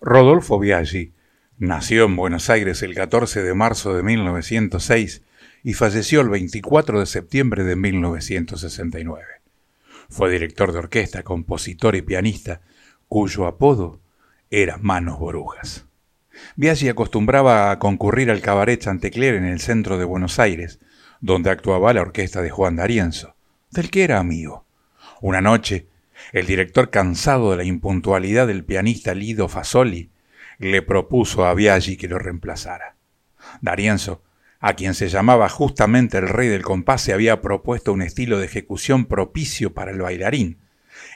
Rodolfo 0.00 0.58
Biaggi 0.58 1.12
nació 1.56 2.06
en 2.06 2.16
Buenos 2.16 2.50
Aires 2.50 2.82
el 2.82 2.96
14 2.96 3.44
de 3.44 3.54
marzo 3.54 3.94
de 3.94 4.02
1906 4.02 5.22
y 5.62 5.74
falleció 5.74 6.20
el 6.20 6.30
24 6.30 6.98
de 6.98 7.06
septiembre 7.06 7.62
de 7.62 7.76
1969. 7.76 9.24
Fue 10.08 10.32
director 10.32 10.72
de 10.72 10.80
orquesta, 10.80 11.22
compositor 11.22 11.94
y 11.94 12.02
pianista, 12.02 12.60
cuyo 13.06 13.46
apodo 13.46 14.00
era 14.50 14.78
Manos 14.78 15.20
Borujas. 15.20 15.86
Biaggi 16.56 16.88
acostumbraba 16.88 17.70
a 17.70 17.78
concurrir 17.78 18.32
al 18.32 18.40
cabaret 18.40 18.80
Chantecler 18.80 19.36
en 19.36 19.44
el 19.44 19.60
centro 19.60 19.96
de 19.96 20.04
Buenos 20.04 20.40
Aires, 20.40 20.80
donde 21.20 21.50
actuaba 21.50 21.92
la 21.92 22.02
orquesta 22.02 22.42
de 22.42 22.50
Juan 22.50 22.76
D'Arienzo, 22.76 23.34
del 23.70 23.90
que 23.90 24.04
era 24.04 24.18
amigo. 24.18 24.64
Una 25.20 25.40
noche, 25.40 25.86
el 26.32 26.46
director, 26.46 26.90
cansado 26.90 27.50
de 27.50 27.56
la 27.58 27.64
impuntualidad 27.64 28.46
del 28.46 28.64
pianista 28.64 29.14
Lido 29.14 29.48
Fasoli, 29.48 30.10
le 30.58 30.82
propuso 30.82 31.46
a 31.46 31.54
Biaggi 31.54 31.96
que 31.96 32.08
lo 32.08 32.18
reemplazara. 32.18 32.96
D'Arienzo, 33.60 34.22
a 34.60 34.74
quien 34.74 34.94
se 34.94 35.08
llamaba 35.08 35.48
justamente 35.48 36.18
el 36.18 36.28
rey 36.28 36.48
del 36.48 36.62
compás, 36.62 37.02
se 37.02 37.12
había 37.12 37.40
propuesto 37.40 37.92
un 37.92 38.02
estilo 38.02 38.38
de 38.38 38.46
ejecución 38.46 39.06
propicio 39.06 39.72
para 39.72 39.92
el 39.92 40.00
bailarín. 40.00 40.58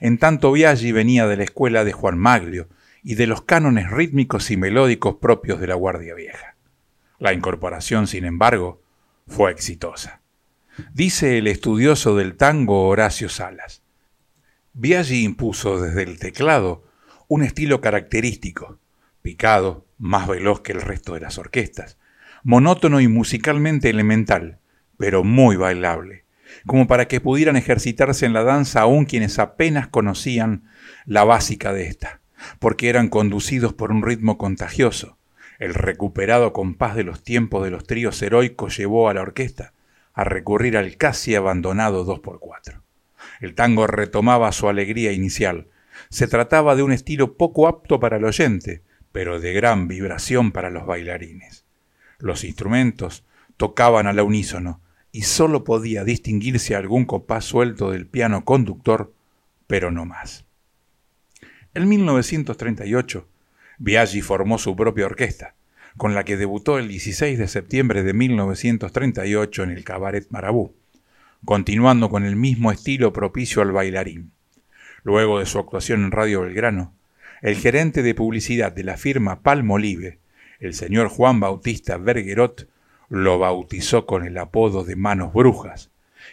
En 0.00 0.18
tanto 0.18 0.52
Biaggi 0.52 0.92
venía 0.92 1.26
de 1.26 1.36
la 1.36 1.44
escuela 1.44 1.84
de 1.84 1.92
Juan 1.92 2.18
Maglio 2.18 2.68
y 3.02 3.16
de 3.16 3.26
los 3.26 3.42
cánones 3.42 3.90
rítmicos 3.90 4.50
y 4.52 4.56
melódicos 4.56 5.16
propios 5.16 5.60
de 5.60 5.66
la 5.66 5.74
Guardia 5.74 6.14
Vieja. 6.14 6.54
La 7.18 7.32
incorporación, 7.32 8.06
sin 8.06 8.24
embargo, 8.24 8.81
fue 9.26 9.50
exitosa. 9.50 10.22
Dice 10.92 11.38
el 11.38 11.46
estudioso 11.46 12.16
del 12.16 12.36
tango 12.36 12.88
Horacio 12.88 13.28
Salas. 13.28 13.82
Biaggi 14.72 15.22
impuso 15.22 15.80
desde 15.80 16.02
el 16.02 16.18
teclado 16.18 16.84
un 17.28 17.42
estilo 17.42 17.80
característico, 17.80 18.78
picado, 19.22 19.86
más 19.98 20.26
veloz 20.26 20.60
que 20.60 20.72
el 20.72 20.80
resto 20.80 21.14
de 21.14 21.20
las 21.20 21.38
orquestas, 21.38 21.98
monótono 22.42 23.00
y 23.00 23.08
musicalmente 23.08 23.90
elemental, 23.90 24.60
pero 24.98 25.24
muy 25.24 25.56
bailable, 25.56 26.24
como 26.66 26.86
para 26.86 27.06
que 27.08 27.20
pudieran 27.20 27.56
ejercitarse 27.56 28.26
en 28.26 28.32
la 28.32 28.42
danza 28.42 28.80
aún 28.80 29.04
quienes 29.04 29.38
apenas 29.38 29.88
conocían 29.88 30.64
la 31.06 31.24
básica 31.24 31.72
de 31.72 31.86
esta, 31.86 32.20
porque 32.58 32.88
eran 32.88 33.08
conducidos 33.08 33.74
por 33.74 33.92
un 33.92 34.02
ritmo 34.02 34.38
contagioso. 34.38 35.18
El 35.62 35.74
recuperado 35.74 36.52
compás 36.52 36.96
de 36.96 37.04
los 37.04 37.22
tiempos 37.22 37.62
de 37.62 37.70
los 37.70 37.86
tríos 37.86 38.20
heroicos 38.20 38.76
llevó 38.76 39.08
a 39.08 39.14
la 39.14 39.22
orquesta 39.22 39.74
a 40.12 40.24
recurrir 40.24 40.76
al 40.76 40.96
casi 40.96 41.36
abandonado 41.36 42.04
2x4. 42.04 42.82
El 43.40 43.54
tango 43.54 43.86
retomaba 43.86 44.50
su 44.50 44.68
alegría 44.68 45.12
inicial. 45.12 45.68
Se 46.08 46.26
trataba 46.26 46.74
de 46.74 46.82
un 46.82 46.90
estilo 46.90 47.36
poco 47.36 47.68
apto 47.68 48.00
para 48.00 48.16
el 48.16 48.24
oyente, 48.24 48.82
pero 49.12 49.38
de 49.38 49.52
gran 49.52 49.86
vibración 49.86 50.50
para 50.50 50.68
los 50.68 50.84
bailarines. 50.84 51.64
Los 52.18 52.42
instrumentos 52.42 53.24
tocaban 53.56 54.08
al 54.08 54.18
unísono 54.18 54.80
y 55.12 55.22
sólo 55.22 55.62
podía 55.62 56.02
distinguirse 56.02 56.74
algún 56.74 57.04
compás 57.04 57.44
suelto 57.44 57.92
del 57.92 58.08
piano 58.08 58.44
conductor, 58.44 59.14
pero 59.68 59.92
no 59.92 60.06
más. 60.06 60.44
En 61.72 61.88
1938, 61.88 63.28
Biaggi 63.78 64.20
formó 64.20 64.58
su 64.58 64.76
propia 64.76 65.06
orquesta, 65.06 65.54
con 65.96 66.14
la 66.14 66.24
que 66.24 66.36
debutó 66.36 66.78
el 66.78 66.88
16 66.88 67.38
de 67.38 67.48
septiembre 67.48 68.02
de 68.02 68.12
1938 68.12 69.62
en 69.62 69.70
el 69.70 69.84
Cabaret 69.84 70.26
Marabú, 70.30 70.74
continuando 71.44 72.08
con 72.08 72.24
el 72.24 72.36
mismo 72.36 72.72
estilo 72.72 73.12
propicio 73.12 73.62
al 73.62 73.72
bailarín. 73.72 74.32
Luego 75.02 75.40
de 75.40 75.46
su 75.46 75.58
actuación 75.58 76.04
en 76.04 76.12
Radio 76.12 76.42
Belgrano, 76.42 76.94
el 77.42 77.56
gerente 77.56 78.02
de 78.02 78.14
publicidad 78.14 78.72
de 78.72 78.84
la 78.84 78.96
firma 78.96 79.42
Palmolive, 79.42 80.20
el 80.60 80.74
señor 80.74 81.08
Juan 81.08 81.40
Bautista 81.40 81.96
Bergerot, 81.96 82.68
lo 83.08 83.38
bautizó 83.38 84.06
con 84.06 84.24
el 84.24 84.38
apodo 84.38 84.84
de 84.84 84.96
Manos 84.96 85.32
Brujas, 85.32 85.90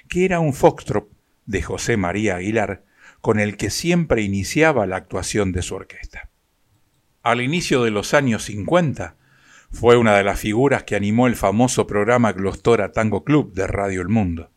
que 0.08 0.24
era 0.24 0.40
un 0.40 0.54
foxtrot 0.54 1.10
de 1.46 1.64
José 1.64 1.98
María 1.98 2.36
Aguilar, 2.36 2.84
con 3.22 3.40
el 3.40 3.58
que 3.58 3.70
siempre 3.70 4.22
iniciaba 4.22 4.86
la 4.86 4.98
actuación 4.98 5.52
de 5.52 5.62
su 5.62 5.76
orquesta. 5.76 6.29
Al 7.22 7.42
inicio 7.42 7.84
de 7.84 7.92
los 7.92 8.14
años 8.14 8.44
50, 8.46 9.16
fue 9.72 9.98
una 9.98 10.16
de 10.16 10.24
las 10.24 10.40
figuras 10.40 10.84
que 10.84 10.96
animó 10.96 11.28
el 11.28 11.36
famoso 11.36 11.86
programa 11.86 12.32
Glostora 12.32 12.92
Tango 12.92 13.26
Club 13.26 13.54
de 13.54 13.68
Radio 13.68 14.02
El 14.02 14.08
Mundo, 14.08 14.52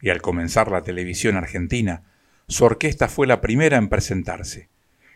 y 0.00 0.08
al 0.08 0.22
comenzar 0.22 0.70
la 0.70 0.82
televisión 0.82 1.36
argentina, 1.36 2.04
su 2.46 2.64
orquesta 2.64 3.08
fue 3.08 3.26
la 3.26 3.40
primera 3.40 3.76
en 3.76 3.88
presentarse, 3.88 4.68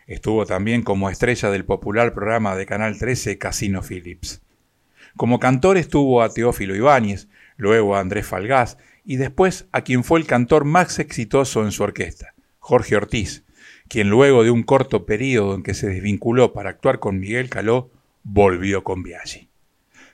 Estuvo 0.05 0.45
también 0.45 0.83
como 0.83 1.09
estrella 1.09 1.49
del 1.49 1.65
popular 1.65 2.13
programa 2.13 2.55
de 2.55 2.65
Canal 2.65 2.97
13 2.97 3.37
Casino 3.37 3.81
Phillips. 3.81 4.41
Como 5.15 5.39
cantor 5.39 5.77
estuvo 5.77 6.21
a 6.21 6.29
Teófilo 6.29 6.75
Ibáñez, 6.75 7.29
luego 7.55 7.95
a 7.95 8.01
Andrés 8.01 8.27
Falgás 8.27 8.77
y 9.05 9.15
después 9.15 9.67
a 9.71 9.81
quien 9.81 10.03
fue 10.03 10.19
el 10.19 10.25
cantor 10.25 10.65
más 10.65 10.99
exitoso 10.99 11.63
en 11.63 11.71
su 11.71 11.83
orquesta, 11.83 12.33
Jorge 12.59 12.97
Ortiz, 12.97 13.45
quien 13.87 14.09
luego 14.09 14.43
de 14.43 14.51
un 14.51 14.63
corto 14.63 15.05
periodo 15.05 15.55
en 15.55 15.63
que 15.63 15.73
se 15.73 15.87
desvinculó 15.87 16.53
para 16.53 16.71
actuar 16.71 16.99
con 16.99 17.19
Miguel 17.19 17.49
Caló, 17.49 17.91
volvió 18.23 18.83
con 18.83 19.03
Biaggi. 19.03 19.49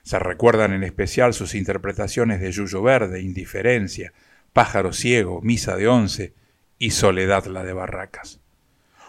Se 0.02 0.18
recuerdan 0.18 0.72
en 0.72 0.82
especial 0.82 1.34
sus 1.34 1.54
interpretaciones 1.54 2.40
de 2.40 2.52
Yuyo 2.52 2.82
Verde, 2.82 3.20
Indiferencia, 3.20 4.12
Pájaro 4.52 4.92
Ciego, 4.92 5.40
Misa 5.42 5.76
de 5.76 5.88
Once 5.88 6.34
y 6.78 6.90
Soledad 6.90 7.46
la 7.46 7.62
de 7.62 7.72
Barracas. 7.72 8.40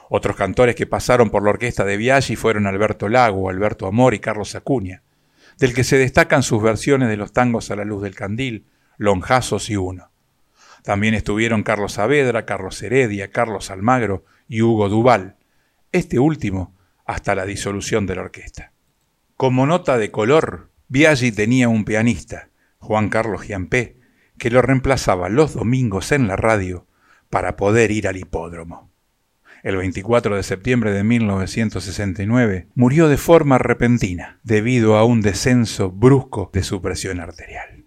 Otros 0.10 0.36
cantores 0.36 0.76
que 0.76 0.86
pasaron 0.86 1.30
por 1.30 1.44
la 1.44 1.52
orquesta 1.52 1.86
de 1.86 1.98
Biaggi 1.98 2.36
fueron 2.36 2.68
Alberto 2.68 3.08
Lago, 3.08 3.50
Alberto 3.50 3.88
Amor 3.88 4.14
y 4.14 4.20
Carlos 4.20 4.56
Acuña, 4.56 5.04
del 5.58 5.74
que 5.74 5.86
se 5.86 5.98
destacan 5.98 6.44
sus 6.44 6.62
versiones 6.62 7.08
de 7.08 7.18
los 7.18 7.32
tangos 7.32 7.72
a 7.72 7.78
la 7.78 7.86
luz 7.86 8.04
del 8.04 8.14
candil, 8.14 8.66
Lonjazos 8.98 9.70
y 9.70 9.78
Uno. 9.78 10.12
También 10.84 11.14
estuvieron 11.14 11.64
Carlos 11.64 11.94
Saavedra, 11.94 12.46
Carlos 12.46 12.82
Heredia, 12.84 13.32
Carlos 13.32 13.72
Almagro 13.72 14.26
y 14.52 14.62
Hugo 14.62 14.90
Duval, 14.90 15.38
este 15.92 16.20
último 16.20 16.76
hasta 17.06 17.34
la 17.34 17.46
disolución 17.46 18.06
de 18.06 18.16
la 18.16 18.22
orquesta. 18.22 18.74
Como 19.38 19.66
nota 19.66 19.98
de 19.98 20.12
color, 20.12 20.70
Biaggi 20.90 21.32
tenía 21.32 21.70
un 21.70 21.86
pianista, 21.86 22.50
Juan 22.78 23.10
Carlos 23.10 23.44
Giampé, 23.44 23.98
que 24.38 24.52
lo 24.52 24.62
reemplazaba 24.62 25.30
los 25.30 25.54
domingos 25.54 26.12
en 26.12 26.28
la 26.28 26.36
radio 26.36 26.86
para 27.30 27.56
poder 27.56 27.92
ir 27.92 28.08
al 28.08 28.18
hipódromo 28.18 28.92
el 29.64 29.78
24 29.78 30.36
de 30.36 30.44
septiembre 30.44 30.92
de 30.92 31.04
1969, 31.04 32.68
murió 32.74 33.08
de 33.08 33.18
forma 33.18 33.58
repentina 33.58 34.40
debido 34.44 34.98
a 34.98 35.06
un 35.06 35.22
descenso 35.22 35.92
brusco 35.92 36.50
de 36.54 36.64
su 36.64 36.82
presión 36.82 37.20
arterial. 37.20 37.86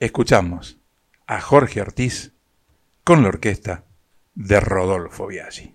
Escuchamos 0.00 0.78
a 1.26 1.40
Jorge 1.40 1.80
Ortiz 1.80 2.32
con 3.04 3.22
la 3.22 3.28
orquesta 3.28 3.84
de 4.34 4.60
Rodolfo 4.60 5.26
Biaggi. 5.26 5.74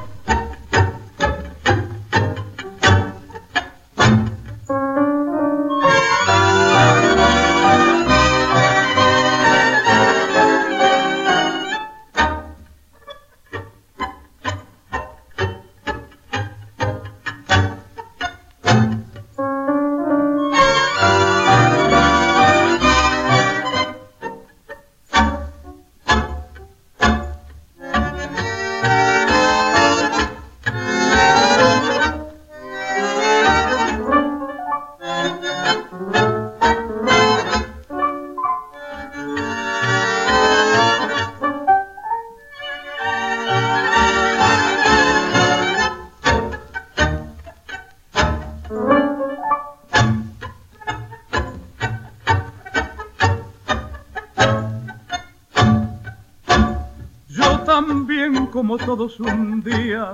todos 58.77 59.19
un 59.19 59.61
día 59.61 60.13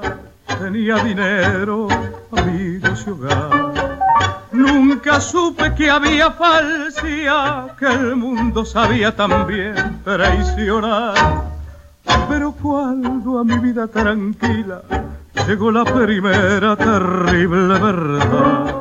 tenía 0.60 0.96
dinero, 1.04 1.88
amigos 2.32 3.06
y 3.06 3.10
hogar. 3.10 3.74
Nunca 4.52 5.20
supe 5.20 5.74
que 5.76 5.90
había 5.90 6.32
falsia, 6.32 7.68
que 7.78 7.86
el 7.86 8.16
mundo 8.16 8.66
sabía 8.66 9.16
también 9.16 10.02
traicionar. 10.04 11.14
Pero 12.30 12.52
cuando 12.54 13.40
a 13.40 13.44
mi 13.44 13.60
vida 13.60 13.88
tranquila 13.88 14.82
llegó 15.46 15.72
la 15.72 15.84
primera 15.84 16.76
terrible 16.76 17.80
verdad, 17.80 18.76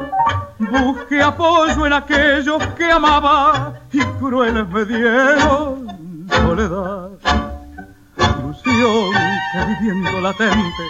busqué 0.58 1.20
apoyo 1.22 1.86
en 1.86 1.92
aquellos 1.92 2.64
que 2.78 2.90
amaba 2.90 3.74
y 3.92 4.00
crueles 4.00 4.66
me 4.68 4.84
dieron 4.84 6.26
soledad. 6.30 7.45
Ilusión 8.66 9.12
que 9.52 9.64
viviendo 9.64 10.20
latente 10.20 10.82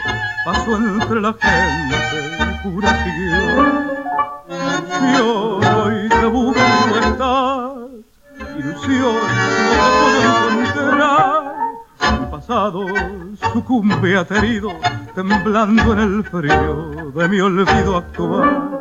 pasó 0.45 0.77
entre 0.77 1.21
la 1.21 1.35
gente, 1.35 2.63
siguió 2.63 3.77
Ilusión, 4.49 5.65
hoy 5.77 6.09
te 6.09 6.27
busco 6.27 6.61
estás, 7.03 7.73
ilusión, 8.59 9.15
no 9.77 9.87
puedo 10.01 10.61
encontrar. 10.63 11.55
Mi 12.19 12.27
pasado 12.31 12.87
sucumbe 13.53 14.17
aterido, 14.17 14.71
temblando 15.15 15.93
en 15.93 15.99
el 15.99 16.25
frío 16.25 17.13
de 17.15 17.29
mi 17.29 17.41
olvido 17.41 17.99
actual. 17.99 18.79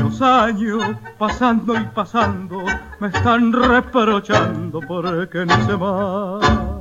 Los 0.00 0.20
años 0.20 0.82
pasando 1.18 1.74
y 1.76 1.84
pasando 1.94 2.64
me 2.98 3.08
están 3.08 3.52
reprochando 3.52 4.80
porque 4.80 5.46
no 5.46 5.66
sé 5.66 5.76
más. 5.76 6.77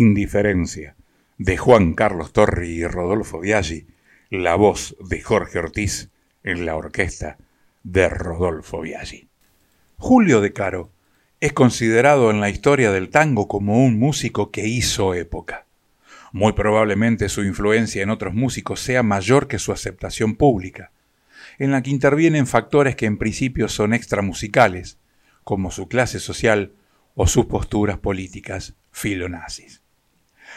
Indiferencia, 0.00 0.96
de 1.36 1.58
Juan 1.58 1.92
Carlos 1.92 2.32
Torri 2.32 2.70
y 2.70 2.86
Rodolfo 2.86 3.38
Biaggi, 3.38 3.86
la 4.30 4.54
voz 4.54 4.96
de 4.98 5.20
Jorge 5.20 5.58
Ortiz 5.58 6.08
en 6.42 6.64
la 6.64 6.74
orquesta 6.74 7.36
de 7.82 8.08
Rodolfo 8.08 8.80
Biaggi. 8.80 9.28
Julio 9.98 10.40
de 10.40 10.54
Caro 10.54 10.90
es 11.40 11.52
considerado 11.52 12.30
en 12.30 12.40
la 12.40 12.48
historia 12.48 12.92
del 12.92 13.10
tango 13.10 13.46
como 13.46 13.84
un 13.84 13.98
músico 13.98 14.50
que 14.50 14.66
hizo 14.66 15.12
época. 15.12 15.66
Muy 16.32 16.54
probablemente 16.54 17.28
su 17.28 17.44
influencia 17.44 18.02
en 18.02 18.08
otros 18.08 18.32
músicos 18.32 18.80
sea 18.80 19.02
mayor 19.02 19.48
que 19.48 19.58
su 19.58 19.70
aceptación 19.70 20.34
pública, 20.34 20.92
en 21.58 21.72
la 21.72 21.82
que 21.82 21.90
intervienen 21.90 22.46
factores 22.46 22.96
que 22.96 23.04
en 23.04 23.18
principio 23.18 23.68
son 23.68 23.92
extramusicales, 23.92 24.98
como 25.44 25.70
su 25.70 25.88
clase 25.88 26.20
social 26.20 26.72
o 27.14 27.26
sus 27.26 27.44
posturas 27.44 27.98
políticas 27.98 28.76
filonazis. 28.92 29.82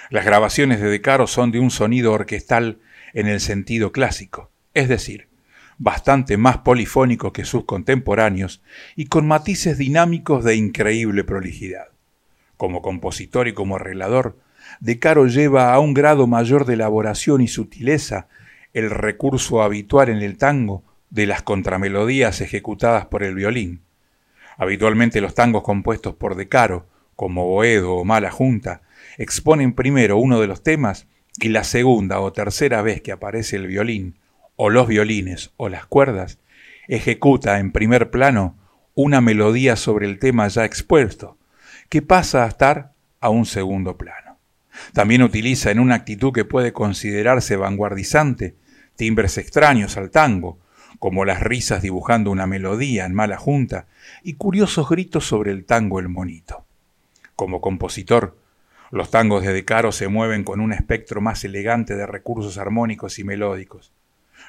Las 0.10 0.26
grabaciones 0.26 0.80
de 0.80 0.90
De 0.90 1.02
Caro 1.02 1.28
son 1.28 1.52
de 1.52 1.60
un 1.60 1.72
sonido 1.72 2.14
orquestal 2.14 2.80
en 3.14 3.28
el 3.28 3.40
sentido 3.40 3.92
clásico, 3.92 4.52
es 4.74 4.90
decir, 4.90 5.28
bastante 5.78 6.38
más 6.38 6.60
polifónico 6.60 7.34
que 7.34 7.46
sus 7.46 7.66
contemporáneos 7.66 8.62
y 8.96 9.06
con 9.06 9.28
matices 9.28 9.78
dinámicos 9.78 10.44
de 10.44 10.56
increíble 10.56 11.24
prolijidad. 11.24 11.90
Como 12.58 12.82
compositor 12.82 13.48
y 13.48 13.54
como 13.54 13.76
arreglador, 13.76 14.38
De 14.80 15.00
Caro 15.00 15.28
lleva 15.28 15.74
a 15.74 15.80
un 15.80 15.94
grado 15.94 16.28
mayor 16.28 16.66
de 16.66 16.76
elaboración 16.76 17.42
y 17.42 17.48
sutileza 17.48 18.28
el 18.74 18.90
recurso 18.90 19.62
habitual 19.62 20.10
en 20.10 20.22
el 20.22 20.38
tango 20.38 20.84
de 21.10 21.28
las 21.28 21.44
contramelodías 21.44 22.42
ejecutadas 22.42 23.06
por 23.06 23.24
el 23.24 23.36
violín. 23.36 23.82
Habitualmente 24.58 25.22
los 25.22 25.36
tangos 25.36 25.64
compuestos 25.64 26.16
por 26.16 26.36
De 26.36 26.48
Caro, 26.48 26.88
como 27.16 27.46
Boedo 27.46 27.94
o 27.94 28.06
Mala 28.06 28.32
Junta, 28.32 28.82
exponen 29.18 29.74
primero 29.74 30.18
uno 30.18 30.40
de 30.40 30.48
los 30.48 30.64
temas 30.64 31.08
y 31.40 31.50
la 31.50 31.64
segunda 31.64 32.20
o 32.20 32.32
tercera 32.32 32.82
vez 32.82 33.02
que 33.02 33.12
aparece 33.12 33.56
el 33.56 33.68
violín, 33.68 34.20
o 34.56 34.70
los 34.70 34.88
violines, 34.88 35.52
o 35.58 35.70
las 35.70 35.86
cuerdas, 35.86 36.40
ejecuta 36.88 37.60
en 37.60 37.72
primer 37.72 38.12
plano 38.12 38.58
una 38.96 39.22
melodía 39.22 39.76
sobre 39.76 40.06
el 40.06 40.20
tema 40.20 40.48
ya 40.48 40.66
expuesto, 40.66 41.38
que 41.90 42.02
pasa 42.02 42.44
a 42.44 42.48
estar 42.48 42.94
a 43.20 43.30
un 43.30 43.46
segundo 43.46 43.98
plano. 43.98 44.38
También 44.94 45.24
utiliza 45.24 45.72
en 45.72 45.80
una 45.80 45.96
actitud 45.96 46.34
que 46.34 46.46
puede 46.46 46.74
considerarse 46.74 47.56
vanguardizante 47.56 48.56
timbres 48.96 49.38
extraños 49.38 49.98
al 49.98 50.12
tango, 50.12 50.60
como 51.00 51.26
las 51.26 51.42
risas 51.42 51.82
dibujando 51.82 52.32
una 52.32 52.48
melodía 52.48 53.06
en 53.06 53.14
mala 53.14 53.38
junta 53.38 53.88
y 54.24 54.34
curiosos 54.34 54.88
gritos 54.90 55.26
sobre 55.26 55.52
el 55.52 55.66
tango 55.66 56.00
el 56.00 56.10
monito. 56.10 56.66
Como 57.36 57.62
compositor, 57.62 58.38
los 58.94 59.10
tangos 59.10 59.42
de 59.42 59.54
De 59.54 59.66
Caro 59.66 59.92
se 59.92 60.08
mueven 60.08 60.44
con 60.44 60.60
un 60.60 60.72
espectro 60.72 61.20
más 61.20 61.44
elegante 61.44 61.96
de 61.96 62.06
recursos 62.06 62.60
armónicos 62.60 63.18
y 63.18 63.24
melódicos. 63.24 63.92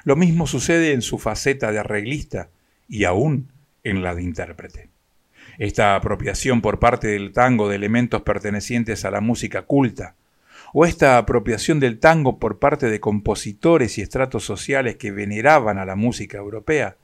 Lo 0.03 0.15
mismo 0.15 0.45
sucede 0.45 0.93
en 0.93 1.01
su 1.01 1.17
faceta 1.17 1.71
de 1.71 1.79
arreglista 1.79 2.49
y 2.87 3.05
aún 3.05 3.49
en 3.83 4.03
la 4.03 4.13
de 4.13 4.21
intérprete. 4.21 4.89
Esta 5.57 5.95
apropiación 5.95 6.61
por 6.61 6.77
parte 6.77 7.07
del 7.07 7.33
tango 7.33 7.67
de 7.67 7.77
elementos 7.77 8.21
pertenecientes 8.21 9.03
a 9.03 9.09
la 9.09 9.19
música 9.19 9.63
culta, 9.63 10.13
o 10.73 10.85
esta 10.85 11.17
apropiación 11.17 11.79
del 11.79 11.97
tango 11.97 12.37
por 12.37 12.59
parte 12.59 12.87
de 12.91 12.99
compositores 12.99 13.97
y 13.97 14.03
estratos 14.03 14.45
sociales 14.45 14.97
que 14.97 15.09
veneraban 15.09 15.79
a 15.79 15.85
la 15.85 15.95
música 15.95 16.37
europea, 16.37 16.97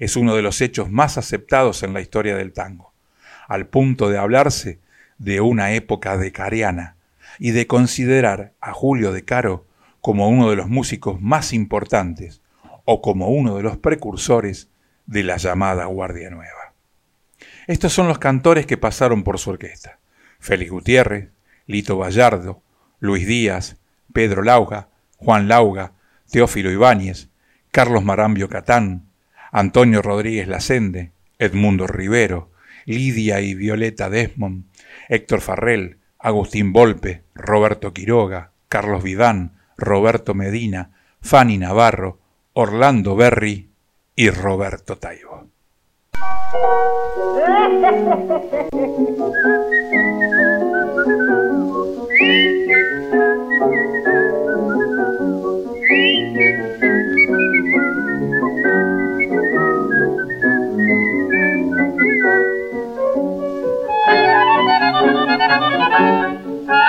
es 0.00 0.16
uno 0.16 0.36
de 0.36 0.42
los 0.42 0.60
hechos 0.60 0.90
más 0.90 1.16
aceptados 1.16 1.82
en 1.82 1.94
la 1.94 2.02
historia 2.02 2.36
del 2.36 2.52
tango, 2.52 2.92
al 3.48 3.68
punto 3.68 4.10
de 4.10 4.18
hablarse 4.18 4.83
de 5.18 5.40
una 5.40 5.72
época 5.72 6.16
decariana 6.16 6.96
y 7.38 7.50
de 7.50 7.66
considerar 7.66 8.52
a 8.60 8.72
Julio 8.72 9.12
de 9.12 9.24
Caro 9.24 9.66
como 10.00 10.28
uno 10.28 10.50
de 10.50 10.56
los 10.56 10.68
músicos 10.68 11.20
más 11.20 11.52
importantes 11.52 12.42
o 12.84 13.00
como 13.00 13.28
uno 13.28 13.56
de 13.56 13.62
los 13.62 13.76
precursores 13.78 14.68
de 15.06 15.22
la 15.22 15.36
llamada 15.36 15.86
Guardia 15.86 16.30
Nueva. 16.30 16.74
Estos 17.66 17.92
son 17.92 18.08
los 18.08 18.18
cantores 18.18 18.66
que 18.66 18.76
pasaron 18.76 19.22
por 19.22 19.38
su 19.38 19.50
orquesta. 19.50 19.98
Félix 20.38 20.70
Gutiérrez, 20.70 21.30
Lito 21.66 21.96
Vallardo, 21.96 22.62
Luis 23.00 23.26
Díaz, 23.26 23.76
Pedro 24.12 24.42
Lauga, 24.42 24.88
Juan 25.16 25.48
Lauga, 25.48 25.92
Teófilo 26.30 26.70
Ibáñez, 26.70 27.28
Carlos 27.70 28.04
Marambio 28.04 28.48
Catán, 28.48 29.06
Antonio 29.50 30.02
Rodríguez 30.02 30.48
Lacende, 30.48 31.12
Edmundo 31.38 31.86
Rivero, 31.86 32.50
Lidia 32.84 33.40
y 33.40 33.54
Violeta 33.54 34.10
Desmond, 34.10 34.64
Héctor 35.08 35.40
Farrell, 35.40 35.98
Agustín 36.18 36.72
Volpe, 36.72 37.22
Roberto 37.34 37.92
Quiroga, 37.92 38.52
Carlos 38.68 39.02
Vidán, 39.02 39.52
Roberto 39.76 40.34
Medina, 40.34 40.90
Fanny 41.20 41.58
Navarro, 41.58 42.18
Orlando 42.52 43.16
Berry 43.16 43.70
y 44.16 44.30
Roberto 44.30 44.96
Taibo. 44.96 45.48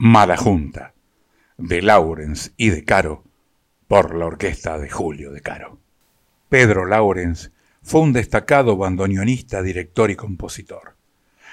Mala 0.00 0.36
Junta, 0.36 0.94
de 1.56 1.82
Lawrence 1.82 2.52
y 2.56 2.70
de 2.70 2.84
Caro, 2.84 3.24
por 3.88 4.14
la 4.14 4.26
orquesta 4.26 4.78
de 4.78 4.88
Julio 4.88 5.32
de 5.32 5.40
Caro. 5.40 5.80
Pedro 6.48 6.86
Lawrence 6.86 7.50
fue 7.82 8.02
un 8.02 8.12
destacado 8.12 8.76
bandoneonista, 8.76 9.60
director 9.60 10.12
y 10.12 10.14
compositor. 10.14 10.94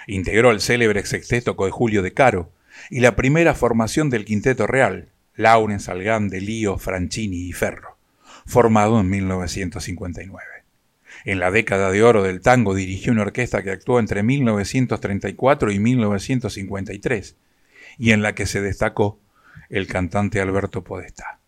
Integró 0.06 0.52
el 0.52 0.62
célebre 0.62 1.04
sexteto 1.08 1.56
de 1.56 1.72
Julio 1.72 2.04
de 2.04 2.14
Caro 2.14 2.52
y 2.92 3.00
la 3.00 3.16
primera 3.16 3.56
formación 3.56 4.12
del 4.12 4.26
Quinteto 4.26 4.68
Real, 4.68 5.10
Lawrence, 5.34 5.92
de 5.92 6.42
Lío, 6.42 6.78
Franchini 6.78 7.48
y 7.48 7.52
Ferro, 7.52 7.98
formado 8.46 9.00
en 9.00 9.10
1959. 9.10 10.46
En 11.24 11.40
la 11.40 11.50
década 11.50 11.90
de 11.90 12.04
oro 12.04 12.22
del 12.22 12.42
tango 12.42 12.76
dirigió 12.76 13.12
una 13.12 13.24
orquesta 13.24 13.64
que 13.64 13.72
actuó 13.72 14.00
entre 14.00 14.22
1934 14.22 15.72
y 15.72 15.80
1953 15.80 17.38
y 17.98 18.12
en 18.12 18.22
la 18.22 18.36
que 18.36 18.46
se 18.46 18.62
destacó 18.62 19.20
el 19.70 19.88
cantante 19.88 20.42
Alberto 20.42 20.84
Podestá. 20.84 21.40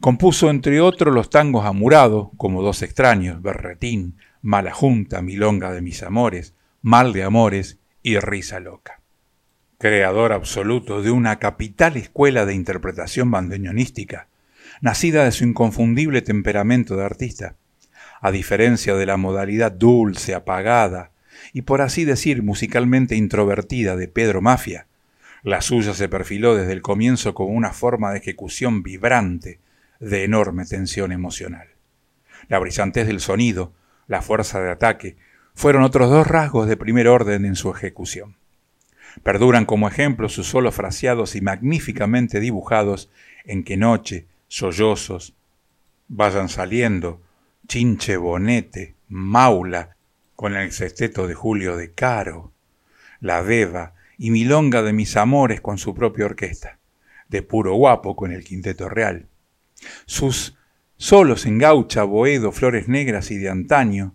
Compuso 0.00 0.50
entre 0.50 0.80
otros 0.80 1.14
los 1.14 1.30
tangos 1.30 1.66
Amurado, 1.66 2.32
como 2.36 2.62
Dos 2.62 2.82
extraños, 2.82 3.42
Berretín, 3.42 4.16
Mala 4.42 4.72
Junta, 4.72 5.22
Milonga 5.22 5.72
de 5.72 5.82
mis 5.82 6.02
amores, 6.02 6.54
Mal 6.82 7.12
de 7.12 7.22
amores 7.22 7.78
y 8.02 8.18
Risa 8.18 8.60
loca. 8.60 9.00
Creador 9.78 10.32
absoluto 10.32 11.02
de 11.02 11.10
una 11.10 11.38
capital 11.38 11.96
escuela 11.96 12.46
de 12.46 12.54
interpretación 12.54 13.30
bandoneonística, 13.30 14.28
nacida 14.80 15.24
de 15.24 15.32
su 15.32 15.44
inconfundible 15.44 16.22
temperamento 16.22 16.96
de 16.96 17.04
artista, 17.04 17.56
a 18.20 18.30
diferencia 18.30 18.94
de 18.94 19.06
la 19.06 19.16
modalidad 19.16 19.72
dulce, 19.72 20.34
apagada 20.34 21.12
y 21.52 21.62
por 21.62 21.82
así 21.82 22.04
decir 22.04 22.42
musicalmente 22.42 23.16
introvertida 23.16 23.96
de 23.96 24.08
Pedro 24.08 24.40
Mafia, 24.40 24.86
la 25.44 25.60
suya 25.60 25.92
se 25.92 26.08
perfiló 26.08 26.56
desde 26.56 26.72
el 26.72 26.80
comienzo 26.80 27.34
como 27.34 27.52
una 27.52 27.72
forma 27.72 28.10
de 28.10 28.18
ejecución 28.18 28.82
vibrante, 28.82 29.60
de 30.00 30.24
enorme 30.24 30.64
tensión 30.64 31.12
emocional. 31.12 31.68
La 32.48 32.58
brillantez 32.58 33.06
del 33.06 33.20
sonido, 33.20 33.72
la 34.08 34.22
fuerza 34.22 34.60
de 34.60 34.70
ataque, 34.70 35.16
fueron 35.54 35.82
otros 35.82 36.10
dos 36.10 36.26
rasgos 36.26 36.66
de 36.66 36.78
primer 36.78 37.08
orden 37.08 37.44
en 37.44 37.56
su 37.56 37.70
ejecución. 37.70 38.36
Perduran 39.22 39.66
como 39.66 39.86
ejemplo 39.86 40.30
sus 40.30 40.48
solos 40.48 40.74
fraseados 40.74 41.36
y 41.36 41.42
magníficamente 41.42 42.40
dibujados 42.40 43.10
en 43.44 43.64
que 43.64 43.76
noche, 43.76 44.26
sollozos, 44.48 45.34
vayan 46.08 46.48
saliendo, 46.48 47.20
chinche 47.68 48.16
bonete, 48.16 48.94
maula, 49.08 49.96
con 50.36 50.56
el 50.56 50.72
sexteto 50.72 51.28
de 51.28 51.34
Julio 51.34 51.76
de 51.76 51.92
Caro, 51.92 52.50
la 53.20 53.42
beba, 53.42 53.93
y 54.18 54.30
Milonga 54.30 54.82
de 54.82 54.92
mis 54.92 55.16
amores 55.16 55.60
con 55.60 55.78
su 55.78 55.94
propia 55.94 56.26
orquesta, 56.26 56.78
de 57.28 57.42
puro 57.42 57.74
guapo 57.74 58.16
con 58.16 58.32
el 58.32 58.44
quinteto 58.44 58.88
real. 58.88 59.28
Sus 60.06 60.56
solos 60.96 61.46
en 61.46 61.58
gaucha, 61.58 62.04
boedo, 62.04 62.52
flores 62.52 62.88
negras 62.88 63.30
y 63.30 63.38
de 63.38 63.48
antaño, 63.48 64.14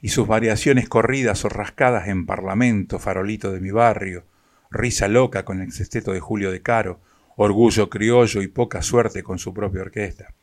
y 0.00 0.08
sus 0.08 0.26
variaciones 0.26 0.88
corridas 0.88 1.44
o 1.44 1.48
rascadas 1.48 2.08
en 2.08 2.26
parlamento, 2.26 2.98
farolito 2.98 3.52
de 3.52 3.60
mi 3.60 3.70
barrio, 3.70 4.24
risa 4.70 5.08
loca 5.08 5.44
con 5.44 5.60
el 5.60 5.72
sexteto 5.72 6.12
de 6.12 6.20
Julio 6.20 6.50
de 6.50 6.62
Caro, 6.62 7.00
orgullo 7.36 7.90
criollo 7.90 8.42
y 8.42 8.48
poca 8.48 8.82
suerte 8.82 9.22
con 9.22 9.38
su 9.38 9.52
propia 9.52 9.82
orquesta. 9.82 10.34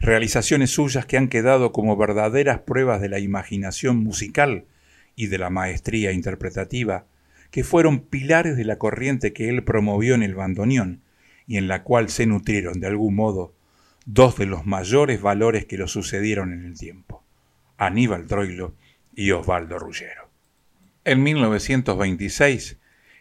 Realizaciones 0.00 0.70
suyas 0.70 1.04
que 1.04 1.18
han 1.18 1.28
quedado 1.28 1.72
como 1.72 1.96
verdaderas 1.96 2.60
pruebas 2.60 3.00
de 3.00 3.08
la 3.08 3.18
imaginación 3.18 3.98
musical 3.98 4.64
y 5.14 5.26
de 5.26 5.38
la 5.38 5.50
maestría 5.50 6.12
interpretativa 6.12 7.06
que 7.50 7.64
fueron 7.64 8.00
pilares 8.00 8.56
de 8.56 8.64
la 8.64 8.78
corriente 8.78 9.32
que 9.32 9.48
él 9.48 9.64
promovió 9.64 10.14
en 10.14 10.22
el 10.22 10.34
bandoneón 10.34 11.02
y 11.46 11.56
en 11.58 11.68
la 11.68 11.82
cual 11.82 12.08
se 12.08 12.26
nutrieron 12.26 12.80
de 12.80 12.88
algún 12.88 13.14
modo 13.14 13.54
dos 14.04 14.36
de 14.36 14.46
los 14.46 14.66
mayores 14.66 15.20
valores 15.20 15.64
que 15.64 15.76
lo 15.76 15.88
sucedieron 15.88 16.52
en 16.52 16.64
el 16.64 16.78
tiempo, 16.78 17.24
Aníbal 17.76 18.26
Troilo 18.26 18.74
y 19.14 19.32
Osvaldo 19.32 19.78
Ruggero. 19.78 20.30
En 21.04 21.22
1926 21.22 22.78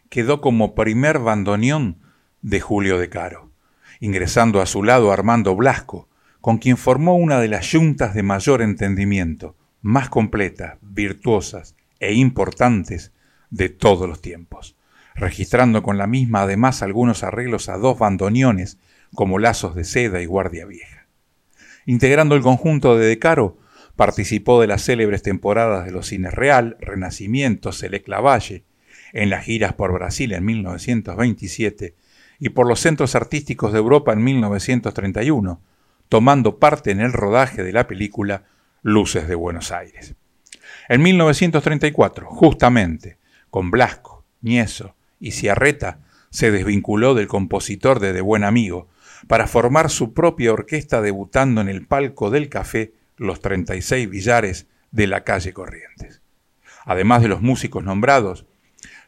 quedó 0.10 0.42
como 0.42 0.76
primer 0.76 1.20
bandoneón 1.20 1.98
de 2.42 2.62
Julio 2.62 3.00
de 3.00 3.10
Caro, 3.10 3.52
ingresando 4.00 4.62
a 4.62 4.66
su 4.66 4.84
lado 4.84 5.12
Armando 5.12 5.56
Blasco, 5.56 6.08
con 6.42 6.60
quien 6.60 6.78
formó 6.78 7.16
una 7.16 7.40
de 7.40 7.48
las 7.48 7.72
yuntas 7.72 8.14
de 8.14 8.22
mayor 8.22 8.62
entendimiento, 8.62 9.56
más 9.82 10.10
completas, 10.10 10.78
virtuosas 10.82 11.76
e 12.00 12.14
importantes 12.14 13.12
de 13.56 13.70
todos 13.70 14.08
los 14.10 14.22
tiempos, 14.22 14.76
registrando 15.16 15.82
con 15.82 15.98
la 15.98 16.08
misma 16.08 16.42
además 16.42 16.82
algunos 16.82 17.24
arreglos 17.24 17.70
a 17.70 17.78
dos 17.78 17.98
bandoneones 17.98 18.78
como 19.14 19.40
lazos 19.40 19.76
de 19.76 19.86
seda 19.86 20.22
y 20.22 20.26
guardia 20.26 20.66
vieja. 20.66 21.08
Integrando 21.86 22.36
el 22.36 22.42
conjunto 22.42 22.98
de 22.98 23.08
Decaro, 23.08 23.58
participó 23.96 24.60
de 24.60 24.68
las 24.68 24.84
célebres 24.84 25.22
temporadas 25.22 25.86
de 25.86 25.92
los 25.92 26.08
cines 26.08 26.34
Real, 26.34 26.76
Renacimiento, 26.82 27.72
Select 27.72 28.10
Lavalle, 28.10 28.66
en 29.14 29.30
las 29.30 29.46
giras 29.46 29.72
por 29.74 29.94
Brasil 29.94 30.34
en 30.34 30.44
1927 30.44 31.96
y 32.40 32.50
por 32.50 32.68
los 32.68 32.82
centros 32.82 33.16
artísticos 33.16 33.72
de 33.72 33.80
Europa 33.80 34.12
en 34.12 34.22
1931, 34.22 35.62
tomando 36.10 36.60
parte 36.60 36.92
en 36.92 37.00
el 37.00 37.14
rodaje 37.14 37.64
de 37.64 37.72
la 37.72 37.88
película 37.88 38.44
Luces 38.82 39.30
de 39.30 39.36
Buenos 39.36 39.72
Aires. 39.72 40.16
En 40.90 41.02
1934, 41.02 42.28
justamente, 42.28 43.18
con 43.56 43.72
Blasco, 43.72 44.26
Nieso 44.42 44.98
y 45.18 45.32
Ciarreta, 45.32 46.00
se 46.30 46.52
desvinculó 46.52 47.14
del 47.14 47.28
compositor 47.28 48.02
de 48.02 48.12
De 48.12 48.20
Buen 48.20 48.44
Amigo 48.44 48.90
para 49.30 49.48
formar 49.48 49.90
su 49.90 50.14
propia 50.14 50.52
orquesta 50.52 51.02
debutando 51.02 51.62
en 51.62 51.70
el 51.70 51.88
palco 51.88 52.32
del 52.32 52.50
café 52.50 52.92
Los 53.16 53.40
36 53.40 54.10
Villares 54.10 54.68
de 54.92 55.08
la 55.08 55.24
calle 55.24 55.54
Corrientes. 55.54 56.22
Además 56.84 57.22
de 57.22 57.30
los 57.30 57.42
músicos 57.42 57.82
nombrados, 57.86 58.46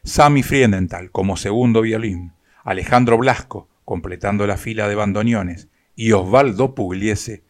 Sammy 0.02 0.42
Friedenthal 0.42 1.10
como 1.10 1.36
segundo 1.36 1.82
violín, 1.82 2.32
Alejandro 2.64 3.18
Blasco 3.18 3.68
completando 3.84 4.46
la 4.46 4.56
fila 4.56 4.88
de 4.88 4.94
bandoneones 4.94 5.68
y 5.94 6.12
Osvaldo 6.12 6.74
Pugliese 6.74 7.42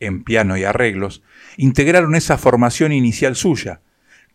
en 0.00 0.24
piano 0.24 0.56
y 0.56 0.64
arreglos, 0.64 1.22
integraron 1.58 2.14
esa 2.14 2.38
formación 2.38 2.92
inicial 2.92 3.36
suya, 3.36 3.82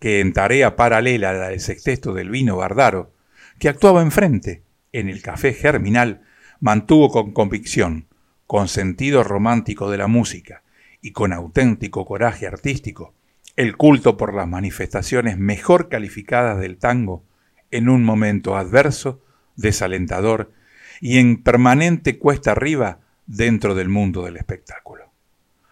que 0.02 0.20
en 0.20 0.34
tarea 0.34 0.76
paralela 0.76 1.30
a 1.30 1.34
la 1.34 1.50
del 1.50 1.60
sexteto 1.60 2.12
del 2.16 2.32
vino 2.32 2.58
Bardaro, 2.58 3.14
que 3.60 3.70
actuaba 3.70 4.02
enfrente, 4.02 4.64
en 4.92 5.08
el 5.10 5.22
café 5.22 5.54
Germinal, 5.54 6.24
mantuvo 6.60 7.12
con 7.12 7.34
convicción, 7.34 8.08
con 8.48 8.68
sentido 8.68 9.24
romántico 9.24 9.92
de 9.92 10.00
la 10.00 10.08
música 10.08 10.64
y 11.04 11.12
con 11.12 11.34
auténtico 11.34 12.04
coraje 12.04 12.48
artístico, 12.48 13.14
el 13.56 13.78
culto 13.78 14.18
por 14.18 14.34
las 14.34 14.48
manifestaciones 14.48 15.38
mejor 15.38 15.88
calificadas 15.88 16.60
del 16.60 16.80
tango 16.80 17.24
en 17.70 17.88
un 17.88 18.04
momento 18.04 18.58
adverso, 18.58 19.24
desalentador 19.56 20.52
y 21.00 21.20
en 21.20 21.44
permanente 21.44 22.18
cuesta 22.18 22.54
arriba 22.54 23.02
dentro 23.28 23.76
del 23.76 23.90
mundo 23.90 24.26
del 24.26 24.38
espectáculo. 24.38 25.12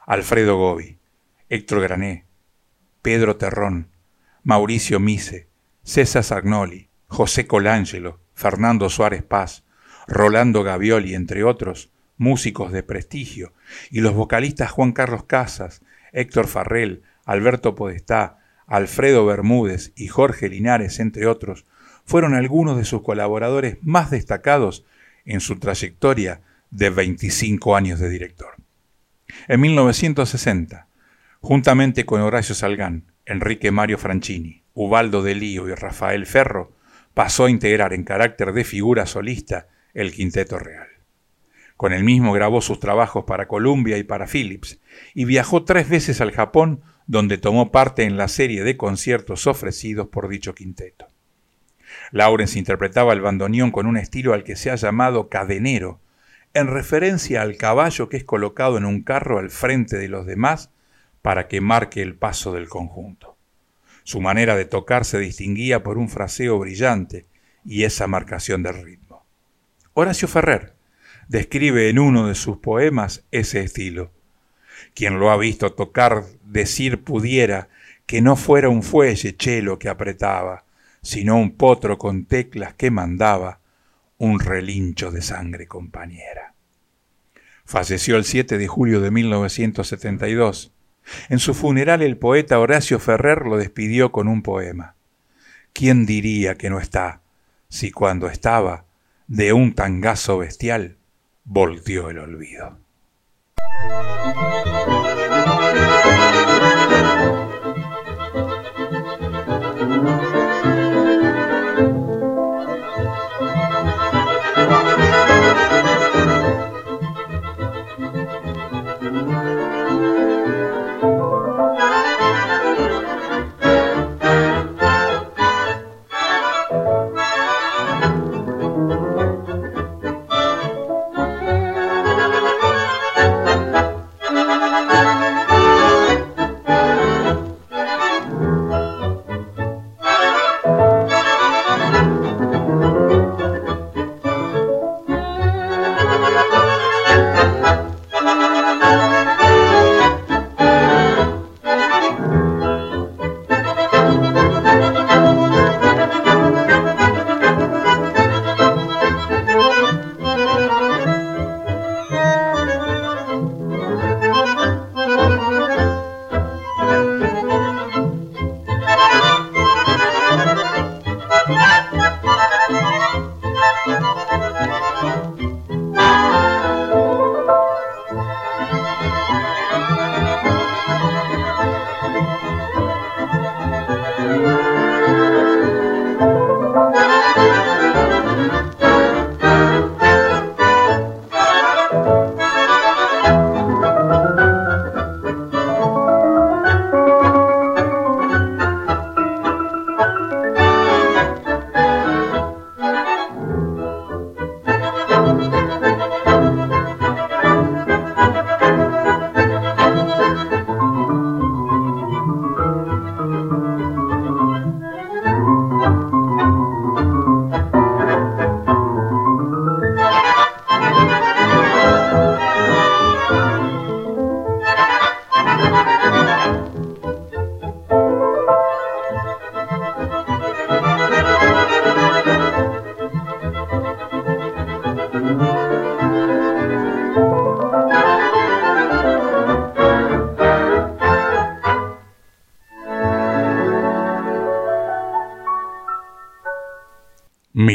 Alfredo 0.06 0.56
Gobi, 0.56 1.00
Héctor 1.50 1.82
Grané, 1.82 2.26
Pedro 3.02 3.36
Terrón, 3.36 3.90
Mauricio 4.50 5.00
Mise, 5.00 5.48
César 5.84 6.24
Sagnoli, 6.24 6.90
José 7.06 7.46
Colangelo, 7.46 8.20
Fernando 8.34 8.90
Suárez 8.90 9.22
Paz, 9.22 9.64
Rolando 10.08 10.64
Gavioli, 10.64 11.14
entre 11.14 11.44
otros, 11.44 11.92
músicos 12.18 12.72
de 12.72 12.82
prestigio, 12.82 13.54
y 13.92 14.02
los 14.02 14.16
vocalistas 14.16 14.72
Juan 14.72 14.92
Carlos 14.92 15.26
Casas, 15.26 15.84
Héctor 16.14 16.48
Farrell, 16.48 17.04
Alberto 17.26 17.76
Podestá, 17.76 18.40
Alfredo 18.66 19.24
Bermúdez 19.24 19.92
y 19.96 20.08
Jorge 20.08 20.50
Linares, 20.50 21.00
entre 21.00 21.28
otros, 21.28 21.68
fueron 22.04 22.34
algunos 22.34 22.76
de 22.76 22.86
sus 22.86 23.04
colaboradores 23.04 23.78
más 23.84 24.10
destacados 24.10 24.84
en 25.26 25.42
su 25.42 25.60
trayectoria 25.60 26.42
de 26.72 26.90
25 26.90 27.76
años 27.76 28.00
de 28.00 28.10
director. 28.10 28.56
En 29.48 29.62
1960, 29.62 30.88
juntamente 31.40 32.08
con 32.08 32.22
Horacio 32.22 32.56
Salgán, 32.56 33.04
Enrique 33.30 33.70
Mario 33.70 34.00
Franchini, 34.00 34.64
Ubaldo 34.74 35.22
de 35.22 35.36
Lío 35.36 35.70
y 35.70 35.76
Rafael 35.76 36.26
Ferro, 36.26 36.72
pasó 37.14 37.46
a 37.46 37.52
integrar 37.52 37.94
en 37.94 38.04
carácter 38.04 38.54
de 38.54 38.64
figura 38.64 39.06
solista 39.06 39.68
el 39.94 40.12
Quinteto 40.12 40.58
Real. 40.58 40.88
Con 41.78 41.94
el 41.94 42.04
mismo 42.04 42.34
grabó 42.34 42.60
sus 42.60 42.80
trabajos 42.80 43.26
para 43.26 43.48
Columbia 43.48 44.00
y 44.00 44.04
para 44.04 44.26
Philips, 44.26 44.80
y 45.14 45.26
viajó 45.26 45.64
tres 45.64 45.88
veces 45.88 46.22
al 46.22 46.32
Japón, 46.32 46.82
donde 47.06 47.38
tomó 47.38 47.72
parte 47.72 48.04
en 48.04 48.18
la 48.18 48.28
serie 48.28 48.64
de 48.64 48.78
conciertos 48.78 49.46
ofrecidos 49.46 50.08
por 50.08 50.28
dicho 50.28 50.56
quinteto. 50.56 51.06
Lawrence 52.12 52.58
interpretaba 52.58 53.14
el 53.14 53.22
bandoneón 53.22 53.70
con 53.70 53.86
un 53.86 53.98
estilo 53.98 54.34
al 54.34 54.44
que 54.44 54.56
se 54.56 54.72
ha 54.72 54.76
llamado 54.76 55.30
cadenero, 55.30 56.02
en 56.56 56.66
referencia 56.66 57.44
al 57.44 57.58
caballo 57.58 58.10
que 58.10 58.18
es 58.18 58.24
colocado 58.24 58.80
en 58.80 58.86
un 58.86 59.04
carro 59.04 59.38
al 59.38 59.52
frente 59.52 59.98
de 59.98 60.08
los 60.08 60.26
demás 60.26 60.72
para 61.30 61.48
que 61.48 61.62
marque 61.62 62.02
el 62.02 62.16
paso 62.16 62.54
del 62.54 62.68
conjunto. 62.68 63.38
Su 64.02 64.20
manera 64.20 64.56
de 64.56 64.66
tocar 64.66 65.06
se 65.06 65.20
distinguía 65.20 65.84
por 65.84 66.00
un 66.00 66.10
fraseo 66.10 66.58
brillante 66.58 67.28
y 67.64 67.84
esa 67.84 68.08
marcación 68.08 68.64
del 68.64 68.82
ritmo. 68.82 69.28
Horacio 69.94 70.28
Ferrer 70.28 70.74
describe 71.28 71.88
en 71.88 72.00
uno 72.00 72.26
de 72.26 72.34
sus 72.34 72.58
poemas 72.58 73.26
ese 73.30 73.62
estilo. 73.62 74.12
Quien 74.96 75.20
lo 75.20 75.30
ha 75.30 75.38
visto 75.38 75.72
tocar 75.74 76.24
decir 76.46 77.04
pudiera 77.04 77.70
que 78.08 78.24
no 78.24 78.36
fuera 78.36 78.70
un 78.70 78.82
fuelle 78.82 79.38
chelo 79.38 79.78
que 79.78 79.88
apretaba, 79.88 80.66
sino 81.04 81.38
un 81.38 81.52
potro 81.52 82.00
con 82.00 82.26
teclas 82.26 82.74
que 82.74 82.90
mandaba 82.90 83.60
un 84.18 84.40
relincho 84.40 85.12
de 85.12 85.22
sangre 85.22 85.68
compañera. 85.68 86.56
Falleció 87.66 88.18
el 88.18 88.26
7 88.26 88.58
de 88.58 88.68
julio 88.68 89.00
de 89.00 89.12
1972. 89.12 90.74
En 91.30 91.40
su 91.40 91.54
funeral 91.54 92.02
el 92.02 92.18
poeta 92.18 92.60
Horacio 92.60 93.00
Ferrer 93.00 93.46
lo 93.46 93.58
despidió 93.58 94.12
con 94.12 94.28
un 94.28 94.42
poema. 94.42 94.96
¿Quién 95.74 96.06
diría 96.06 96.56
que 96.56 96.70
no 96.70 96.80
está, 96.80 97.22
si 97.70 97.92
cuando 97.92 98.28
estaba, 98.28 98.86
de 99.28 99.54
un 99.54 99.74
tangazo 99.74 100.40
bestial, 100.40 100.98
volteó 101.44 102.10
el 102.10 102.20
olvido? 102.20 102.80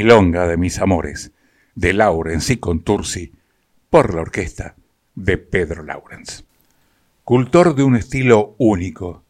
Milonga 0.05 0.47
de 0.47 0.59
mis 0.59 0.81
amores, 0.81 1.33
de 1.75 1.95
Lawrence 1.95 2.53
y 2.53 2.57
Contursi, 2.59 3.33
por 3.89 4.13
la 4.15 4.21
orquesta 4.21 4.77
de 5.15 5.39
Pedro 5.39 5.83
Lawrence. 5.83 6.45
Cultor 7.25 7.75
de 7.75 7.85
un 7.85 7.97
estilo 7.97 8.55
único, 8.59 9.25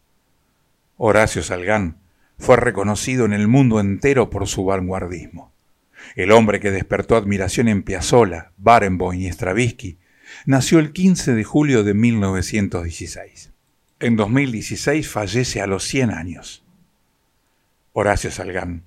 Horacio 0.97 1.45
Salgán 1.45 1.99
fue 2.39 2.57
reconocido 2.57 3.25
en 3.25 3.35
el 3.35 3.47
mundo 3.47 3.79
entero 3.79 4.31
por 4.31 4.49
su 4.49 4.65
vanguardismo. 4.65 5.53
El 6.17 6.33
hombre 6.33 6.59
que 6.59 6.73
despertó 6.73 7.15
admiración 7.15 7.69
en 7.69 7.85
Piazzolla, 7.85 8.51
Barenboim 8.57 9.21
y 9.21 9.29
Stravinsky 9.29 9.99
nació 10.45 10.81
el 10.81 10.93
15 10.93 11.37
de 11.37 11.45
julio 11.45 11.85
de 11.85 11.95
1916. 11.95 13.53
En 14.01 14.17
2016 14.17 15.09
fallece 15.09 15.61
a 15.61 15.69
los 15.69 15.85
100 15.85 16.11
años. 16.11 16.65
Horacio 17.93 18.33
Salgán, 18.33 18.83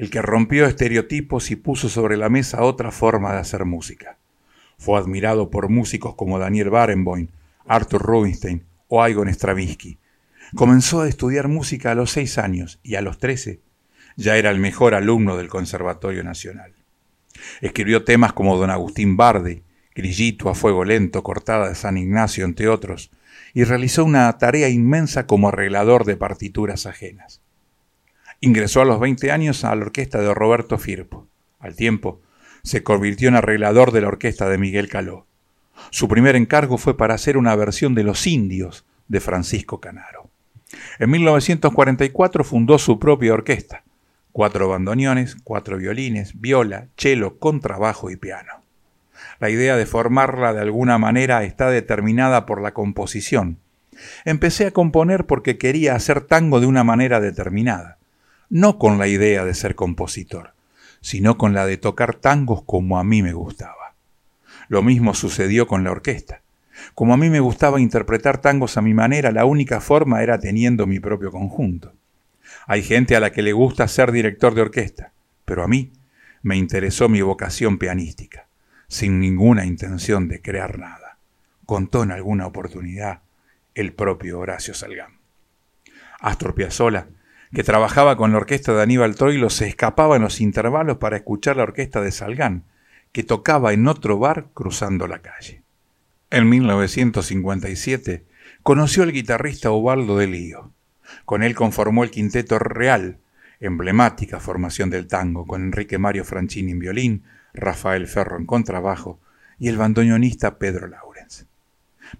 el 0.00 0.08
que 0.08 0.22
rompió 0.22 0.64
estereotipos 0.64 1.50
y 1.50 1.56
puso 1.56 1.90
sobre 1.90 2.16
la 2.16 2.30
mesa 2.30 2.62
otra 2.62 2.90
forma 2.90 3.34
de 3.34 3.40
hacer 3.40 3.66
música. 3.66 4.16
Fue 4.78 4.98
admirado 4.98 5.50
por 5.50 5.68
músicos 5.68 6.14
como 6.14 6.38
Daniel 6.38 6.70
Barenboim, 6.70 7.28
Arthur 7.66 8.00
Rubinstein 8.00 8.64
o 8.88 9.06
Igon 9.06 9.28
Stravinsky. 9.28 9.98
Comenzó 10.54 11.02
a 11.02 11.08
estudiar 11.08 11.48
música 11.48 11.90
a 11.90 11.94
los 11.94 12.12
seis 12.12 12.38
años 12.38 12.80
y 12.82 12.94
a 12.94 13.02
los 13.02 13.18
trece 13.18 13.60
ya 14.16 14.38
era 14.38 14.48
el 14.50 14.58
mejor 14.58 14.94
alumno 14.94 15.36
del 15.36 15.48
Conservatorio 15.48 16.24
Nacional. 16.24 16.72
Escribió 17.60 18.02
temas 18.02 18.32
como 18.32 18.56
Don 18.56 18.70
Agustín 18.70 19.18
Bardi, 19.18 19.64
Grillito 19.94 20.48
a 20.48 20.54
Fuego 20.54 20.82
Lento, 20.82 21.22
Cortada 21.22 21.68
de 21.68 21.74
San 21.74 21.98
Ignacio, 21.98 22.46
entre 22.46 22.68
otros, 22.68 23.10
y 23.52 23.64
realizó 23.64 24.06
una 24.06 24.32
tarea 24.38 24.70
inmensa 24.70 25.26
como 25.26 25.48
arreglador 25.48 26.06
de 26.06 26.16
partituras 26.16 26.86
ajenas. 26.86 27.39
Ingresó 28.42 28.80
a 28.80 28.86
los 28.86 28.98
20 28.98 29.30
años 29.32 29.64
a 29.64 29.74
la 29.74 29.84
orquesta 29.84 30.18
de 30.20 30.32
Roberto 30.32 30.78
Firpo. 30.78 31.28
Al 31.58 31.76
tiempo, 31.76 32.22
se 32.62 32.82
convirtió 32.82 33.28
en 33.28 33.36
arreglador 33.36 33.92
de 33.92 34.00
la 34.00 34.08
orquesta 34.08 34.48
de 34.48 34.56
Miguel 34.56 34.88
Caló. 34.88 35.26
Su 35.90 36.08
primer 36.08 36.36
encargo 36.36 36.78
fue 36.78 36.96
para 36.96 37.14
hacer 37.14 37.36
una 37.36 37.54
versión 37.54 37.94
de 37.94 38.02
Los 38.02 38.26
Indios 38.26 38.86
de 39.08 39.20
Francisco 39.20 39.80
Canaro. 39.80 40.30
En 40.98 41.10
1944 41.10 42.42
fundó 42.42 42.78
su 42.78 42.98
propia 42.98 43.34
orquesta, 43.34 43.84
cuatro 44.32 44.68
bandoneones, 44.68 45.36
cuatro 45.44 45.76
violines, 45.76 46.40
viola, 46.40 46.86
cello, 46.96 47.38
contrabajo 47.38 48.10
y 48.10 48.16
piano. 48.16 48.62
La 49.38 49.50
idea 49.50 49.76
de 49.76 49.84
formarla 49.84 50.54
de 50.54 50.60
alguna 50.60 50.96
manera 50.96 51.44
está 51.44 51.68
determinada 51.68 52.46
por 52.46 52.62
la 52.62 52.72
composición. 52.72 53.58
Empecé 54.24 54.66
a 54.66 54.70
componer 54.70 55.26
porque 55.26 55.58
quería 55.58 55.94
hacer 55.94 56.22
tango 56.22 56.60
de 56.60 56.66
una 56.66 56.84
manera 56.84 57.20
determinada, 57.20 57.98
no 58.50 58.78
con 58.78 58.98
la 58.98 59.06
idea 59.06 59.44
de 59.44 59.54
ser 59.54 59.76
compositor, 59.76 60.52
sino 61.00 61.38
con 61.38 61.54
la 61.54 61.64
de 61.64 61.78
tocar 61.78 62.16
tangos 62.16 62.62
como 62.64 62.98
a 62.98 63.04
mí 63.04 63.22
me 63.22 63.32
gustaba. 63.32 63.94
Lo 64.68 64.82
mismo 64.82 65.14
sucedió 65.14 65.66
con 65.66 65.84
la 65.84 65.92
orquesta. 65.92 66.42
Como 66.94 67.14
a 67.14 67.16
mí 67.16 67.30
me 67.30 67.40
gustaba 67.40 67.80
interpretar 67.80 68.38
tangos 68.38 68.76
a 68.76 68.82
mi 68.82 68.92
manera, 68.92 69.30
la 69.30 69.44
única 69.44 69.80
forma 69.80 70.22
era 70.22 70.38
teniendo 70.38 70.86
mi 70.86 70.98
propio 70.98 71.30
conjunto. 71.30 71.92
Hay 72.66 72.82
gente 72.82 73.16
a 73.16 73.20
la 73.20 73.32
que 73.32 73.42
le 73.42 73.52
gusta 73.52 73.86
ser 73.88 74.12
director 74.12 74.54
de 74.54 74.62
orquesta, 74.62 75.12
pero 75.44 75.62
a 75.62 75.68
mí 75.68 75.92
me 76.42 76.56
interesó 76.56 77.08
mi 77.08 77.20
vocación 77.22 77.78
pianística, 77.78 78.46
sin 78.88 79.20
ninguna 79.20 79.64
intención 79.64 80.28
de 80.28 80.40
crear 80.40 80.78
nada. 80.78 81.18
Contó 81.66 82.02
en 82.02 82.10
alguna 82.10 82.46
oportunidad 82.46 83.20
el 83.74 83.92
propio 83.92 84.40
Horacio 84.40 84.74
Salgán. 84.74 85.18
Astor 86.20 86.54
Piazzolla, 86.54 87.08
que 87.52 87.64
trabajaba 87.64 88.16
con 88.16 88.32
la 88.32 88.38
orquesta 88.38 88.72
de 88.72 88.82
Aníbal 88.82 89.16
Troilo, 89.16 89.50
se 89.50 89.66
escapaba 89.66 90.16
en 90.16 90.22
los 90.22 90.40
intervalos 90.40 90.98
para 90.98 91.16
escuchar 91.16 91.56
la 91.56 91.64
orquesta 91.64 92.00
de 92.00 92.12
Salgán, 92.12 92.64
que 93.12 93.24
tocaba 93.24 93.72
en 93.72 93.88
otro 93.88 94.18
bar 94.18 94.48
cruzando 94.54 95.06
la 95.08 95.20
calle. 95.20 95.62
En 96.30 96.48
1957 96.48 98.24
conoció 98.62 99.02
al 99.02 99.12
guitarrista 99.12 99.70
Ubaldo 99.72 100.16
de 100.16 100.28
Lío. 100.28 100.72
Con 101.24 101.42
él 101.42 101.56
conformó 101.56 102.04
el 102.04 102.10
Quinteto 102.10 102.58
Real, 102.60 103.18
emblemática 103.58 104.38
formación 104.38 104.90
del 104.90 105.08
tango, 105.08 105.44
con 105.44 105.62
Enrique 105.62 105.98
Mario 105.98 106.24
Franchini 106.24 106.70
en 106.70 106.78
violín, 106.78 107.24
Rafael 107.52 108.06
Ferro 108.06 108.38
en 108.38 108.46
contrabajo 108.46 109.18
y 109.58 109.68
el 109.68 109.76
bandoneonista 109.76 110.58
Pedro 110.58 110.86
Laurens. 110.86 111.46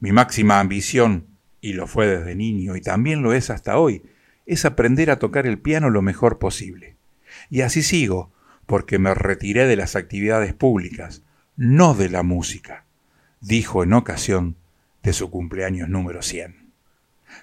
Mi 0.01 0.11
máxima 0.11 0.59
ambición, 0.59 1.27
y 1.61 1.75
lo 1.75 1.87
fue 1.87 2.09
desde 2.09 2.35
niño 2.35 2.75
y 2.75 2.81
también 2.81 3.23
lo 3.23 3.33
es 3.33 3.49
hasta 3.51 3.79
hoy, 3.79 4.03
es 4.51 4.65
aprender 4.65 5.13
a 5.13 5.21
tocar 5.21 5.47
el 5.47 5.61
piano 5.61 5.91
lo 5.91 6.03
mejor 6.03 6.41
posible. 6.41 6.97
Y 7.51 7.61
así 7.61 7.85
sigo, 7.85 8.33
porque 8.67 8.99
me 8.99 9.15
retiré 9.15 9.69
de 9.69 9.77
las 9.77 9.95
actividades 9.95 10.55
públicas, 10.55 11.23
no 11.57 11.95
de 11.95 12.09
la 12.09 12.25
música, 12.25 12.85
dijo 13.41 13.85
en 13.85 13.93
ocasión 13.93 14.57
de 15.05 15.13
su 15.13 15.31
cumpleaños 15.31 15.89
número 15.89 16.21
100. 16.23 16.57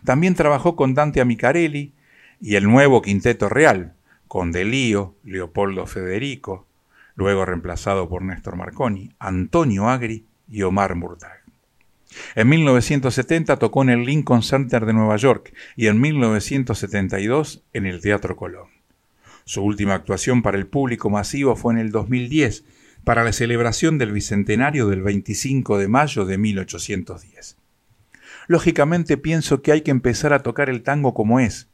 También 0.04 0.36
trabajó 0.36 0.76
con 0.76 0.96
Dante 0.96 1.22
Amicarelli 1.22 1.94
y 2.42 2.56
el 2.56 2.66
nuevo 2.66 3.02
Quinteto 3.02 3.48
Real, 3.48 3.94
con 4.28 4.52
Delío, 4.52 5.16
Leopoldo 5.24 5.88
Federico, 5.88 6.68
luego 7.16 7.46
reemplazado 7.46 8.10
por 8.10 8.22
Néstor 8.22 8.58
Marconi, 8.58 9.14
Antonio 9.18 9.88
Agri 9.88 10.26
y 10.50 10.64
Omar 10.64 10.96
Murtag. 10.96 11.37
En 12.36 12.50
1970 12.50 13.58
tocó 13.58 13.84
en 13.84 13.90
el 13.90 14.06
Lincoln 14.06 14.44
Center 14.44 14.86
de 14.86 14.94
Nueva 14.94 15.18
York 15.18 15.54
y 15.76 15.88
en 15.88 16.00
1972 16.00 17.64
en 17.74 17.86
el 17.86 18.02
Teatro 18.02 18.36
Colón. 18.36 18.68
Su 19.46 19.64
última 19.64 19.94
actuación 19.94 20.42
para 20.42 20.58
el 20.58 20.68
público 20.68 21.10
masivo 21.10 21.56
fue 21.56 21.74
en 21.74 21.80
el 21.80 21.92
2010, 21.92 22.66
para 23.04 23.24
la 23.24 23.32
celebración 23.32 23.98
del 23.98 24.12
bicentenario 24.12 24.88
del 24.88 25.02
25 25.02 25.78
de 25.78 25.88
mayo 25.88 26.26
de 26.26 26.38
1810. 26.38 27.56
Lógicamente 28.48 29.16
pienso 29.16 29.62
que 29.62 29.72
hay 29.72 29.82
que 29.82 29.92
empezar 29.92 30.34
a 30.34 30.44
tocar 30.44 30.70
el 30.70 30.84
tango 30.84 31.14
como 31.14 31.40
es 31.40 31.70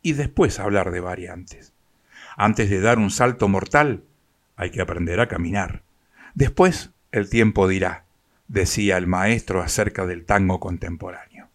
y 0.00 0.14
después 0.14 0.58
hablar 0.58 0.90
de 0.90 1.00
variantes. 1.00 1.74
Antes 2.36 2.70
de 2.70 2.80
dar 2.80 2.98
un 2.98 3.10
salto 3.10 3.48
mortal, 3.48 4.04
hay 4.56 4.70
que 4.70 4.80
aprender 4.80 5.20
a 5.20 5.28
caminar. 5.28 5.82
Después 6.34 6.90
el 7.12 7.28
tiempo 7.28 7.68
dirá, 7.68 8.04
decía 8.50 8.98
el 8.98 9.06
maestro 9.06 9.62
acerca 9.62 10.06
del 10.06 10.24
tango 10.24 10.58
contemporáneo. 10.58 11.48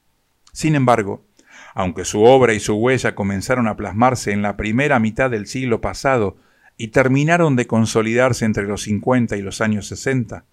Sin 0.54 0.76
embargo, 0.76 1.26
aunque 1.74 2.06
su 2.06 2.24
obra 2.24 2.54
y 2.54 2.62
su 2.62 2.76
huella 2.76 3.16
comenzaron 3.16 3.68
a 3.68 3.76
plasmarse 3.76 4.32
en 4.32 4.41
la 4.41 4.56
primera 4.56 4.98
mitad 5.00 5.30
del 5.30 5.46
siglo 5.46 5.82
pasado 5.82 6.38
y 6.78 6.88
terminaron 6.89 7.58
de 7.58 7.68
consolidarse 7.68 8.46
entre 8.46 8.64
los 8.64 8.84
50 8.84 9.36
y 9.36 9.41
los 9.41 9.60
años 9.60 9.88
60, 9.88 10.46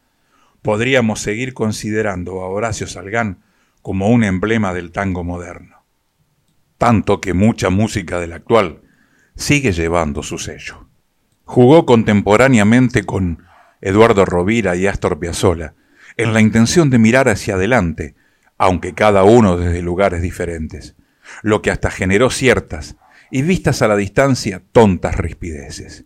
podríamos 0.62 1.20
seguir 1.20 1.54
considerando 1.54 2.42
a 2.42 2.48
Horacio 2.48 2.88
Salgán 2.88 3.38
como 3.80 4.08
un 4.08 4.24
emblema 4.24 4.74
del 4.74 4.90
tango 4.90 5.22
moderno. 5.22 5.84
Tanto 6.76 7.20
que 7.20 7.34
mucha 7.34 7.70
música 7.70 8.18
del 8.18 8.32
actual 8.32 8.82
sigue 9.36 9.70
llevando 9.70 10.24
su 10.24 10.38
sello. 10.38 10.88
Jugó 11.44 11.86
contemporáneamente 11.86 13.04
con 13.04 13.44
Eduardo 13.80 14.24
Rovira 14.24 14.74
y 14.74 14.88
Astor 14.88 15.20
Piazzolla 15.20 15.74
en 16.16 16.32
la 16.32 16.40
intención 16.40 16.90
de 16.90 16.98
mirar 16.98 17.28
hacia 17.28 17.54
adelante, 17.54 18.14
aunque 18.58 18.94
cada 18.94 19.24
uno 19.24 19.56
desde 19.56 19.82
lugares 19.82 20.22
diferentes, 20.22 20.94
lo 21.42 21.62
que 21.62 21.70
hasta 21.70 21.90
generó 21.90 22.30
ciertas 22.30 22.96
y 23.30 23.42
vistas 23.42 23.82
a 23.82 23.88
la 23.88 23.96
distancia 23.96 24.62
tontas 24.72 25.16
rispideces. 25.16 26.04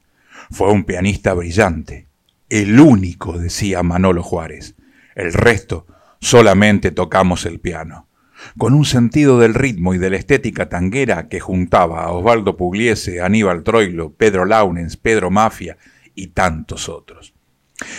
Fue 0.50 0.70
un 0.70 0.84
pianista 0.84 1.34
brillante, 1.34 2.06
el 2.48 2.78
único, 2.78 3.38
decía 3.38 3.82
Manolo 3.82 4.22
Juárez. 4.22 4.76
El 5.16 5.32
resto 5.32 5.86
solamente 6.20 6.92
tocamos 6.92 7.44
el 7.44 7.58
piano, 7.58 8.08
con 8.56 8.72
un 8.72 8.84
sentido 8.84 9.40
del 9.40 9.54
ritmo 9.54 9.94
y 9.94 9.98
de 9.98 10.10
la 10.10 10.16
estética 10.16 10.68
tanguera 10.68 11.28
que 11.28 11.40
juntaba 11.40 12.04
a 12.04 12.12
Osvaldo 12.12 12.56
Pugliese, 12.56 13.20
Aníbal 13.20 13.64
Troilo, 13.64 14.12
Pedro 14.12 14.44
Launens, 14.44 14.96
Pedro 14.96 15.30
Mafia 15.30 15.76
y 16.14 16.28
tantos 16.28 16.88
otros. 16.88 17.35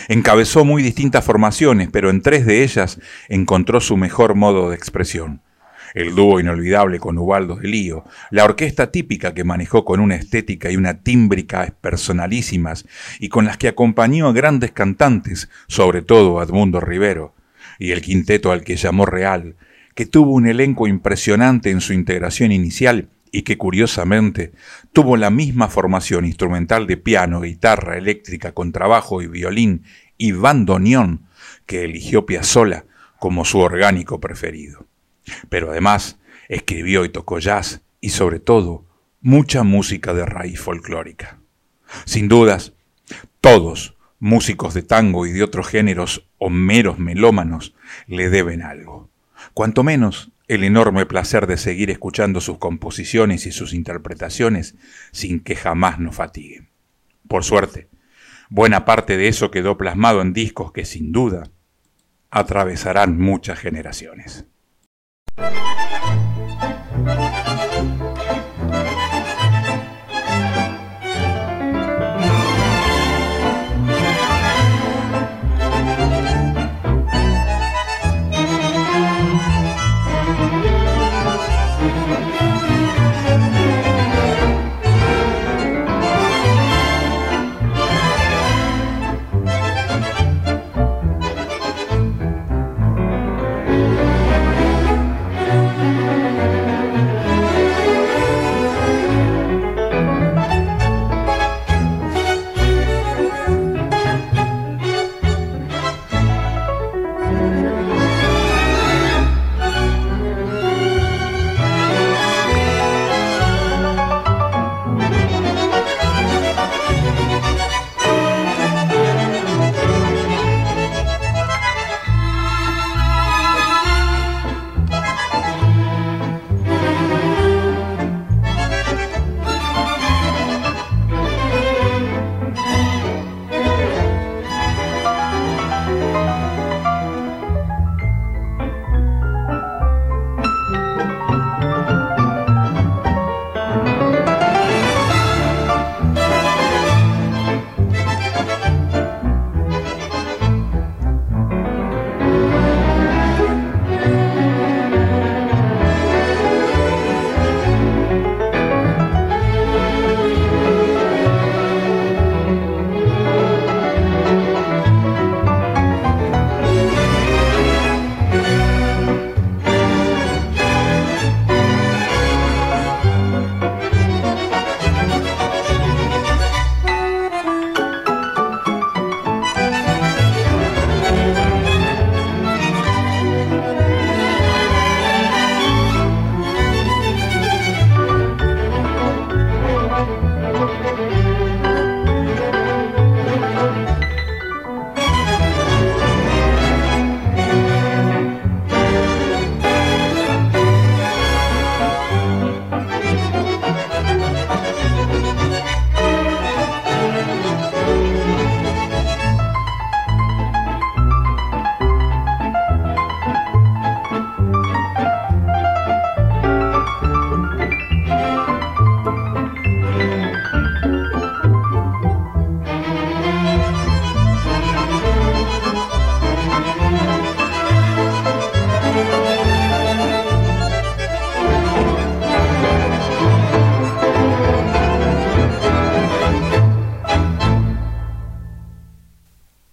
Encabezó 0.08 0.64
muy 0.64 0.82
distintas 0.82 1.24
formaciones, 1.24 1.88
pero 1.92 2.10
en 2.10 2.22
tres 2.22 2.46
de 2.46 2.62
ellas 2.62 3.00
encontró 3.28 3.80
su 3.80 3.96
mejor 3.96 4.34
modo 4.34 4.70
de 4.70 4.76
expresión. 4.76 5.42
El 5.94 6.14
dúo 6.14 6.38
inolvidable 6.38 6.98
con 6.98 7.16
Ubaldo 7.16 7.56
de 7.56 7.68
Lío, 7.68 8.04
la 8.30 8.44
orquesta 8.44 8.90
típica 8.90 9.32
que 9.32 9.44
manejó 9.44 9.84
con 9.84 10.00
una 10.00 10.16
estética 10.16 10.70
y 10.70 10.76
una 10.76 11.02
tímbrica 11.02 11.74
personalísimas 11.80 12.84
y 13.18 13.28
con 13.30 13.46
las 13.46 13.56
que 13.56 13.68
acompañó 13.68 14.28
a 14.28 14.32
grandes 14.32 14.72
cantantes, 14.72 15.48
sobre 15.66 16.02
todo 16.02 16.40
a 16.40 16.44
Edmundo 16.44 16.80
Rivero, 16.80 17.34
y 17.78 17.92
el 17.92 18.02
quinteto 18.02 18.52
al 18.52 18.64
que 18.64 18.76
llamó 18.76 19.06
Real, 19.06 19.56
que 19.94 20.06
tuvo 20.06 20.32
un 20.32 20.46
elenco 20.46 20.86
impresionante 20.86 21.70
en 21.70 21.80
su 21.80 21.92
integración 21.92 22.52
inicial 22.52 23.08
y 23.32 23.42
que 23.42 23.58
curiosamente 23.58 24.52
tuvo 24.92 25.16
la 25.16 25.30
misma 25.30 25.68
formación 25.68 26.24
instrumental 26.24 26.86
de 26.86 26.96
piano, 26.96 27.40
guitarra 27.40 27.96
eléctrica, 27.96 28.52
contrabajo 28.52 29.22
y 29.22 29.26
violín 29.26 29.84
y 30.16 30.32
bandoneón 30.32 31.26
que 31.66 31.84
eligió 31.84 32.26
Piazzolla 32.26 32.86
como 33.18 33.44
su 33.44 33.58
orgánico 33.58 34.20
preferido. 34.20 34.86
Pero 35.48 35.70
además 35.70 36.18
escribió 36.48 37.04
y 37.04 37.10
tocó 37.10 37.38
jazz 37.38 37.82
y 38.00 38.10
sobre 38.10 38.40
todo 38.40 38.86
mucha 39.20 39.62
música 39.62 40.14
de 40.14 40.24
raíz 40.24 40.60
folclórica. 40.60 41.40
Sin 42.04 42.28
dudas, 42.28 42.72
todos 43.40 43.96
músicos 44.18 44.74
de 44.74 44.82
tango 44.82 45.26
y 45.26 45.32
de 45.32 45.42
otros 45.42 45.68
géneros 45.68 46.28
o 46.38 46.50
meros 46.50 46.98
melómanos 46.98 47.74
le 48.06 48.30
deben 48.30 48.62
algo. 48.62 49.10
Cuanto 49.54 49.82
menos 49.82 50.32
el 50.48 50.64
enorme 50.64 51.04
placer 51.04 51.46
de 51.46 51.58
seguir 51.58 51.90
escuchando 51.90 52.40
sus 52.40 52.58
composiciones 52.58 53.46
y 53.46 53.52
sus 53.52 53.74
interpretaciones 53.74 54.76
sin 55.12 55.40
que 55.40 55.54
jamás 55.54 55.98
nos 55.98 56.16
fatiguen. 56.16 56.70
Por 57.28 57.44
suerte, 57.44 57.88
buena 58.48 58.86
parte 58.86 59.18
de 59.18 59.28
eso 59.28 59.50
quedó 59.50 59.76
plasmado 59.76 60.22
en 60.22 60.32
discos 60.32 60.72
que 60.72 60.86
sin 60.86 61.12
duda 61.12 61.50
atravesarán 62.30 63.18
muchas 63.18 63.58
generaciones. 63.58 64.46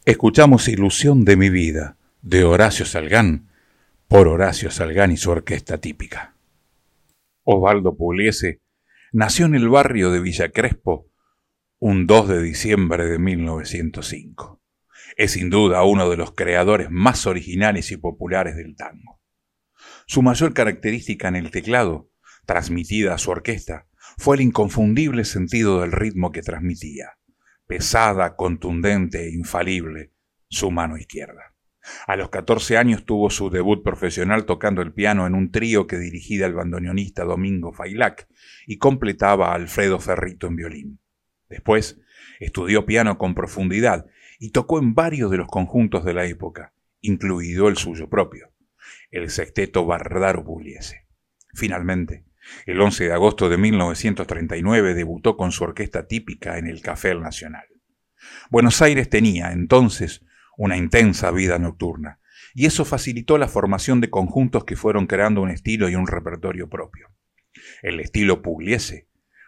Escuchamos 0.08 0.68
Ilusión 0.68 1.26
de 1.26 1.36
mi 1.36 1.50
vida, 1.50 1.98
de 2.22 2.44
Horacio 2.44 2.86
Salgán, 2.86 3.50
por 4.08 4.28
Horacio 4.28 4.70
Salgán 4.70 5.12
y 5.12 5.18
su 5.18 5.32
orquesta 5.32 5.80
típica. 5.80 6.38
Osvaldo 7.42 7.98
Pugliese 7.98 8.62
nació 9.12 9.48
en 9.48 9.56
el 9.56 9.68
barrio 9.68 10.12
de 10.12 10.20
Villa 10.20 10.50
Crespo 10.50 11.10
un 11.80 12.06
2 12.06 12.28
de 12.28 12.44
diciembre 12.44 13.08
de 13.08 13.18
1905. 13.18 14.62
Es 15.18 15.32
sin 15.32 15.50
duda 15.50 15.84
uno 15.84 16.08
de 16.08 16.18
los 16.18 16.34
creadores 16.34 16.92
más 16.92 17.26
originales 17.26 17.90
y 17.90 17.98
populares 17.98 18.56
del 18.56 18.76
tango. 18.76 19.20
Su 20.06 20.22
mayor 20.22 20.54
característica 20.54 21.30
en 21.30 21.36
el 21.36 21.50
teclado, 21.50 22.12
transmitida 22.46 23.16
a 23.16 23.18
su 23.18 23.32
orquesta, 23.32 23.88
fue 24.20 24.36
el 24.36 24.44
inconfundible 24.44 25.26
sentido 25.26 25.82
del 25.82 25.92
ritmo 25.92 26.32
que 26.32 26.44
transmitía 26.44 27.18
pesada, 27.68 28.36
contundente 28.36 29.26
e 29.26 29.34
infalible, 29.34 30.12
su 30.48 30.72
mano 30.72 30.98
izquierda. 30.98 31.56
A 32.08 32.16
los 32.16 32.30
14 32.30 32.78
años 32.78 33.06
tuvo 33.06 33.30
su 33.30 33.50
debut 33.50 33.84
profesional 33.84 34.46
tocando 34.46 34.82
el 34.82 34.94
piano 34.94 35.28
en 35.28 35.36
un 35.36 35.52
trío 35.52 35.86
que 35.86 35.98
dirigía 35.98 36.48
el 36.48 36.54
bandoneonista 36.54 37.24
Domingo 37.24 37.74
Failac 37.74 38.28
y 38.66 38.78
completaba 38.78 39.52
a 39.52 39.56
Alfredo 39.56 40.00
Ferrito 40.00 40.48
en 40.48 40.56
violín. 40.56 41.00
Después 41.48 42.02
estudió 42.40 42.86
piano 42.86 43.18
con 43.18 43.36
profundidad 43.36 44.08
y 44.40 44.50
tocó 44.50 44.80
en 44.80 44.96
varios 44.96 45.30
de 45.32 45.38
los 45.38 45.48
conjuntos 45.48 46.04
de 46.04 46.14
la 46.14 46.26
época, 46.26 46.74
incluido 47.02 47.68
el 47.68 47.78
suyo 47.78 48.10
propio, 48.10 48.52
el 49.12 49.30
sexteto 49.30 49.86
Bardaro 49.86 50.44
Pugliese. 50.44 51.06
Finalmente, 51.54 52.25
el 52.66 52.80
11 52.80 53.06
de 53.06 53.14
agosto 53.14 53.50
de 53.50 53.58
1939 53.58 54.94
debutó 54.94 55.38
con 55.38 55.52
su 55.52 55.64
orquesta 55.64 56.08
típica 56.08 56.58
en 56.58 56.68
el 56.68 56.82
Café 56.82 57.16
Nacional. 57.16 57.66
Buenos 58.50 58.82
Aires 58.82 59.10
tenía 59.10 59.52
entonces 59.52 60.24
una 60.58 60.78
intensa 60.78 61.32
vida 61.32 61.60
nocturna, 61.60 62.20
y 62.54 62.66
eso 62.66 62.86
facilitó 62.86 63.38
la 63.38 63.48
formación 63.48 64.00
de 64.02 64.10
conjuntos 64.10 64.64
que 64.64 64.76
fueron 64.76 65.08
creando 65.08 65.42
un 65.42 65.50
estilo 65.50 65.90
y 65.90 65.96
un 65.96 66.08
repertorio 66.08 66.70
propio. 66.70 67.10
El 67.82 68.00
estilo 68.00 68.42
pugliese 68.42 69.08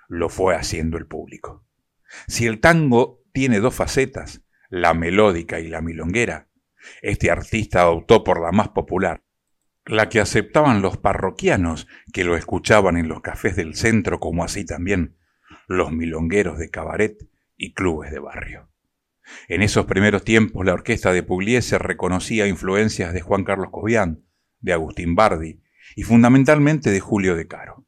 lo 0.10 0.30
fue 0.30 0.56
haciendo 0.56 0.98
el 0.98 1.08
público. 1.08 1.66
Si 2.28 2.46
el 2.46 2.60
tango 2.60 3.24
tiene 3.34 3.60
dos 3.60 3.76
facetas, 3.76 4.42
la 4.70 4.94
melódica 4.94 5.60
y 5.60 5.68
la 5.68 5.82
milonguera, 5.82 6.50
este 7.02 7.32
artista 7.32 7.90
optó 7.90 8.24
por 8.24 8.42
la 8.42 8.52
más 8.52 8.70
popular, 8.70 9.24
la 9.88 10.10
que 10.10 10.20
aceptaban 10.20 10.82
los 10.82 10.98
parroquianos 10.98 11.88
que 12.14 12.24
lo 12.24 12.36
escuchaban 12.36 12.98
en 12.98 13.08
los 13.08 13.22
cafés 13.22 13.56
del 13.56 13.76
centro, 13.76 14.20
como 14.20 14.44
así 14.44 14.66
también 14.66 15.18
los 15.68 15.92
milongueros 15.92 16.58
de 16.58 16.70
cabaret 16.70 17.18
y 17.56 17.74
clubes 17.74 18.12
de 18.12 18.20
barrio. 18.20 18.70
En 19.48 19.62
esos 19.62 19.86
primeros 19.86 20.24
tiempos 20.24 20.66
la 20.66 20.74
orquesta 20.74 21.12
de 21.12 21.24
Pugliese 21.24 21.78
reconocía 21.78 22.48
influencias 22.48 23.14
de 23.14 23.22
Juan 23.22 23.44
Carlos 23.44 23.70
Cobian, 23.72 24.24
de 24.60 24.74
Agustín 24.74 25.16
Bardi 25.16 25.62
y 25.96 26.04
fundamentalmente 26.04 26.92
de 26.92 27.00
Julio 27.00 27.36
de 27.36 27.48
Caro. 27.48 27.86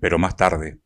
Pero 0.00 0.18
más 0.18 0.36
tarde, 0.36 0.80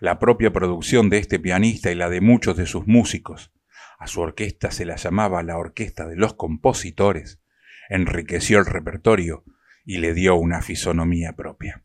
la 0.00 0.18
propia 0.18 0.52
producción 0.52 1.10
de 1.10 1.18
este 1.18 1.38
pianista 1.38 1.90
y 1.90 1.94
la 1.94 2.10
de 2.10 2.20
muchos 2.20 2.56
de 2.56 2.66
sus 2.66 2.86
músicos, 2.86 3.52
a 3.98 4.06
su 4.06 4.20
orquesta 4.20 4.70
se 4.70 4.84
la 4.84 4.96
llamaba 4.96 5.42
la 5.42 5.56
Orquesta 5.56 6.06
de 6.06 6.16
los 6.16 6.34
Compositores, 6.34 7.40
enriqueció 7.88 8.58
el 8.58 8.66
repertorio 8.66 9.44
y 9.86 9.98
le 9.98 10.12
dio 10.12 10.34
una 10.34 10.60
fisonomía 10.60 11.32
propia. 11.32 11.84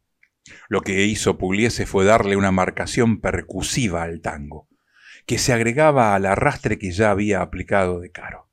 Lo 0.67 0.81
que 0.81 1.05
hizo 1.05 1.37
Pugliese 1.37 1.85
fue 1.85 2.03
darle 2.03 2.35
una 2.35 2.51
marcación 2.51 3.21
percusiva 3.21 4.03
al 4.03 4.19
tango, 4.21 4.67
que 5.25 5.37
se 5.37 5.53
agregaba 5.53 6.15
al 6.15 6.25
arrastre 6.25 6.77
que 6.77 6.91
ya 6.91 7.11
había 7.11 7.41
aplicado 7.41 7.99
de 7.99 8.11
Caro. 8.11 8.49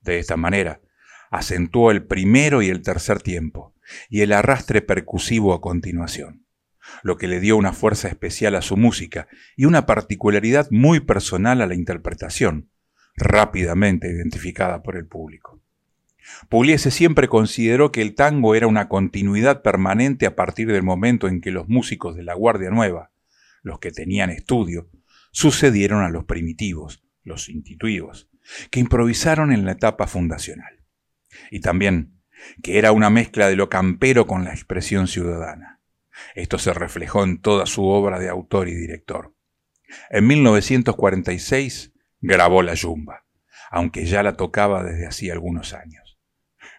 De 0.00 0.18
esta 0.18 0.36
manera, 0.36 0.80
acentuó 1.30 1.90
el 1.92 2.04
primero 2.04 2.60
y 2.60 2.68
el 2.68 2.82
tercer 2.82 3.22
tiempo, 3.22 3.74
y 4.10 4.22
el 4.22 4.32
arrastre 4.32 4.82
percusivo 4.82 5.54
a 5.54 5.60
continuación, 5.60 6.46
lo 7.02 7.16
que 7.16 7.28
le 7.28 7.40
dio 7.40 7.56
una 7.56 7.72
fuerza 7.72 8.08
especial 8.08 8.56
a 8.56 8.62
su 8.62 8.76
música 8.76 9.28
y 9.56 9.64
una 9.64 9.86
particularidad 9.86 10.68
muy 10.70 11.00
personal 11.00 11.62
a 11.62 11.66
la 11.66 11.74
interpretación, 11.74 12.70
rápidamente 13.14 14.10
identificada 14.10 14.82
por 14.82 14.96
el 14.96 15.06
público. 15.06 15.47
Pugliese 16.48 16.90
siempre 16.90 17.28
consideró 17.28 17.92
que 17.92 18.02
el 18.02 18.14
tango 18.14 18.54
era 18.54 18.66
una 18.66 18.88
continuidad 18.88 19.62
permanente 19.62 20.26
a 20.26 20.36
partir 20.36 20.68
del 20.68 20.82
momento 20.82 21.28
en 21.28 21.40
que 21.40 21.50
los 21.50 21.68
músicos 21.68 22.16
de 22.16 22.22
la 22.22 22.34
Guardia 22.34 22.70
Nueva, 22.70 23.12
los 23.62 23.78
que 23.78 23.90
tenían 23.90 24.30
estudio, 24.30 24.88
sucedieron 25.30 26.02
a 26.02 26.10
los 26.10 26.24
primitivos, 26.24 27.04
los 27.22 27.48
institutivos, 27.48 28.30
que 28.70 28.80
improvisaron 28.80 29.52
en 29.52 29.64
la 29.64 29.72
etapa 29.72 30.06
fundacional. 30.06 30.84
Y 31.50 31.60
también 31.60 32.14
que 32.62 32.78
era 32.78 32.92
una 32.92 33.10
mezcla 33.10 33.48
de 33.48 33.56
lo 33.56 33.68
campero 33.68 34.26
con 34.26 34.44
la 34.44 34.52
expresión 34.52 35.08
ciudadana. 35.08 35.80
Esto 36.34 36.58
se 36.58 36.72
reflejó 36.72 37.24
en 37.24 37.40
toda 37.40 37.66
su 37.66 37.84
obra 37.84 38.18
de 38.18 38.28
autor 38.28 38.68
y 38.68 38.74
director. 38.74 39.34
En 40.10 40.26
1946 40.26 41.92
grabó 42.20 42.62
La 42.62 42.74
Yumba, 42.74 43.26
aunque 43.70 44.06
ya 44.06 44.22
la 44.22 44.36
tocaba 44.36 44.84
desde 44.84 45.06
hacía 45.06 45.32
algunos 45.32 45.74
años 45.74 46.07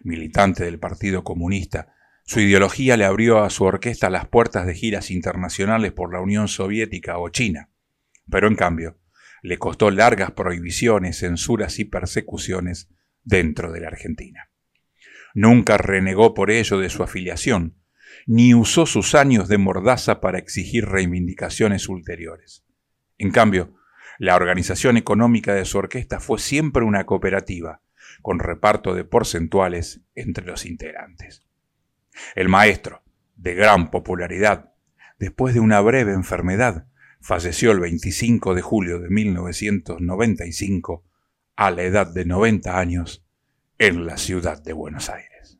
militante 0.02 0.64
del 0.64 0.78
Partido 0.78 1.24
Comunista, 1.24 1.94
su 2.24 2.40
ideología 2.40 2.96
le 2.96 3.04
abrió 3.04 3.42
a 3.42 3.50
su 3.50 3.64
orquesta 3.64 4.08
las 4.10 4.28
puertas 4.28 4.66
de 4.66 4.74
giras 4.74 5.10
internacionales 5.10 5.92
por 5.92 6.12
la 6.12 6.20
Unión 6.20 6.48
Soviética 6.48 7.18
o 7.18 7.28
China, 7.28 7.70
pero 8.30 8.46
en 8.46 8.54
cambio 8.54 8.98
le 9.42 9.58
costó 9.58 9.90
largas 9.90 10.32
prohibiciones, 10.32 11.18
censuras 11.18 11.78
y 11.78 11.86
persecuciones 11.86 12.88
dentro 13.24 13.72
de 13.72 13.80
la 13.80 13.88
Argentina. 13.88 14.50
Nunca 15.34 15.78
renegó 15.78 16.34
por 16.34 16.50
ello 16.50 16.78
de 16.78 16.90
su 16.90 17.02
afiliación, 17.02 17.76
ni 18.26 18.54
usó 18.54 18.86
sus 18.86 19.14
años 19.14 19.48
de 19.48 19.58
mordaza 19.58 20.20
para 20.20 20.38
exigir 20.38 20.86
reivindicaciones 20.86 21.88
ulteriores. 21.88 22.64
En 23.18 23.30
cambio, 23.30 23.74
la 24.18 24.36
organización 24.36 24.96
económica 24.96 25.54
de 25.54 25.64
su 25.64 25.78
orquesta 25.78 26.20
fue 26.20 26.38
siempre 26.38 26.84
una 26.84 27.06
cooperativa, 27.06 27.82
con 28.22 28.38
reparto 28.38 28.94
de 28.94 29.04
porcentuales 29.04 30.00
entre 30.14 30.44
los 30.44 30.66
integrantes. 30.66 31.42
El 32.34 32.48
maestro, 32.48 33.02
de 33.36 33.54
gran 33.54 33.90
popularidad, 33.90 34.72
después 35.18 35.54
de 35.54 35.60
una 35.60 35.80
breve 35.80 36.12
enfermedad, 36.12 36.86
falleció 37.20 37.72
el 37.72 37.80
25 37.80 38.54
de 38.54 38.62
julio 38.62 38.98
de 38.98 39.10
1995 39.10 41.04
a 41.56 41.70
la 41.70 41.82
edad 41.82 42.06
de 42.06 42.24
90 42.24 42.78
años 42.78 43.24
en 43.78 44.06
la 44.06 44.16
ciudad 44.16 44.62
de 44.62 44.72
Buenos 44.72 45.08
Aires. 45.10 45.58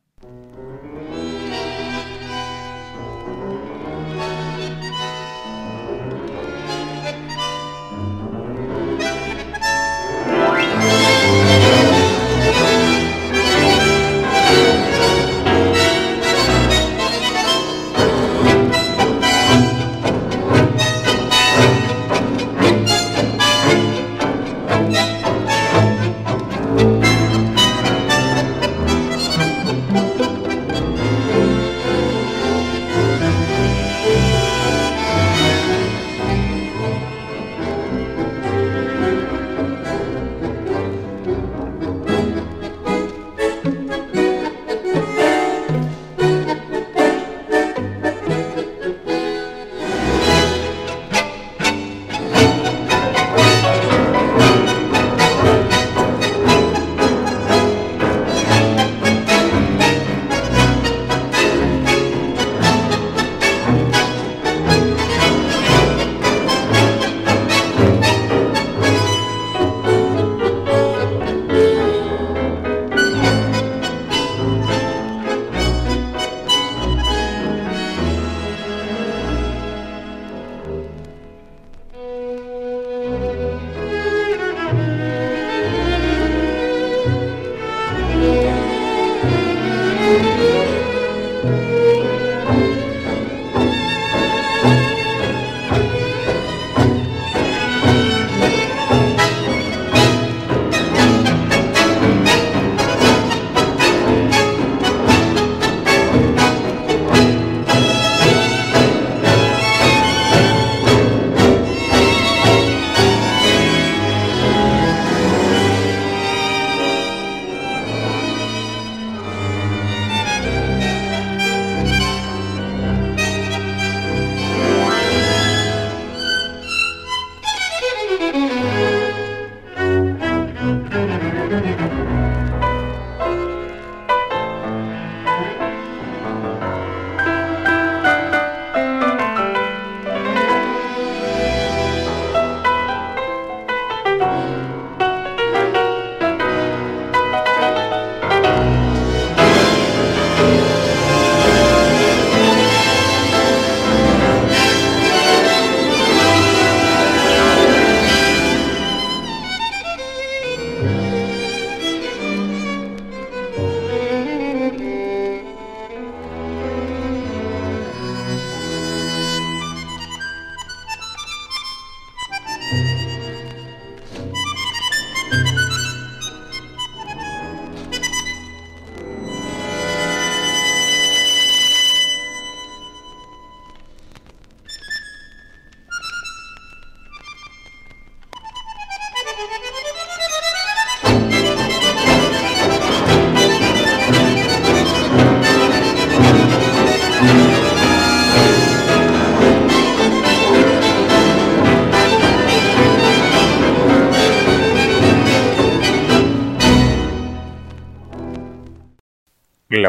La 197.21 197.27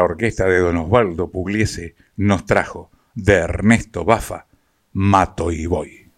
orquesta 0.02 0.44
de 0.44 0.58
don 0.58 0.76
Osvaldo 0.76 1.30
Pugliese 1.30 1.94
nos 2.16 2.44
trajo, 2.44 2.90
de 3.14 3.34
Ernesto 3.34 4.04
Bafa, 4.04 4.46
Mato 4.92 5.52
y 5.52 5.64
Voy. 5.64 6.10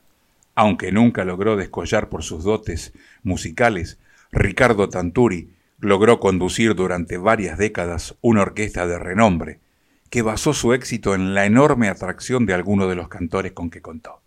Aunque 0.56 0.90
nunca 0.90 1.24
logró 1.24 1.56
descollar 1.56 2.08
por 2.08 2.24
sus 2.24 2.42
dotes 2.42 2.92
musicales, 3.22 4.00
Ricardo 4.32 4.88
Tanturi 4.88 5.54
logró 5.78 6.18
conducir 6.18 6.74
durante 6.74 7.18
varias 7.18 7.56
décadas 7.56 8.16
una 8.20 8.42
orquesta 8.42 8.86
de 8.88 8.98
renombre, 8.98 9.60
que 10.14 10.22
basó 10.22 10.54
su 10.54 10.72
éxito 10.74 11.16
en 11.16 11.34
la 11.34 11.44
enorme 11.44 11.88
atracción 11.88 12.46
de 12.46 12.54
algunos 12.54 12.88
de 12.88 12.94
los 12.94 13.08
cantores 13.08 13.50
con 13.50 13.68
que 13.68 13.82
contó. 13.82 14.22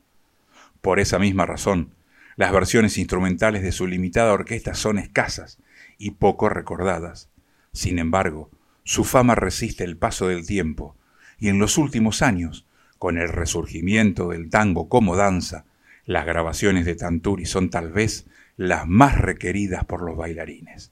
Por 0.82 1.00
esa 1.00 1.18
misma 1.18 1.46
razón, 1.46 1.94
las 2.36 2.52
versiones 2.52 2.98
instrumentales 2.98 3.64
de 3.64 3.72
su 3.72 3.88
limitada 3.88 4.34
orquesta 4.34 4.74
son 4.74 4.98
escasas 4.98 5.60
y 5.98 6.12
poco 6.12 6.50
recordadas. 6.50 7.30
Sin 7.72 8.00
embargo, 8.00 8.52
su 8.84 9.06
fama 9.06 9.36
resiste 9.36 9.86
el 9.86 9.96
paso 9.96 10.28
del 10.28 10.46
tiempo 10.46 10.98
y 11.40 11.48
en 11.48 11.58
los 11.58 11.78
últimos 11.78 12.22
años, 12.22 12.66
con 13.00 13.18
el 13.18 13.30
resurgimiento 13.30 14.28
del 14.28 14.50
tango 14.50 14.90
como 14.90 15.16
danza, 15.16 15.64
las 16.04 16.26
grabaciones 16.26 16.84
de 16.84 16.96
Tanturi 16.96 17.46
son 17.46 17.70
tal 17.70 17.94
vez 17.94 18.26
las 18.58 18.86
más 18.88 19.18
requeridas 19.18 19.86
por 19.86 20.02
los 20.02 20.18
bailarines. 20.18 20.92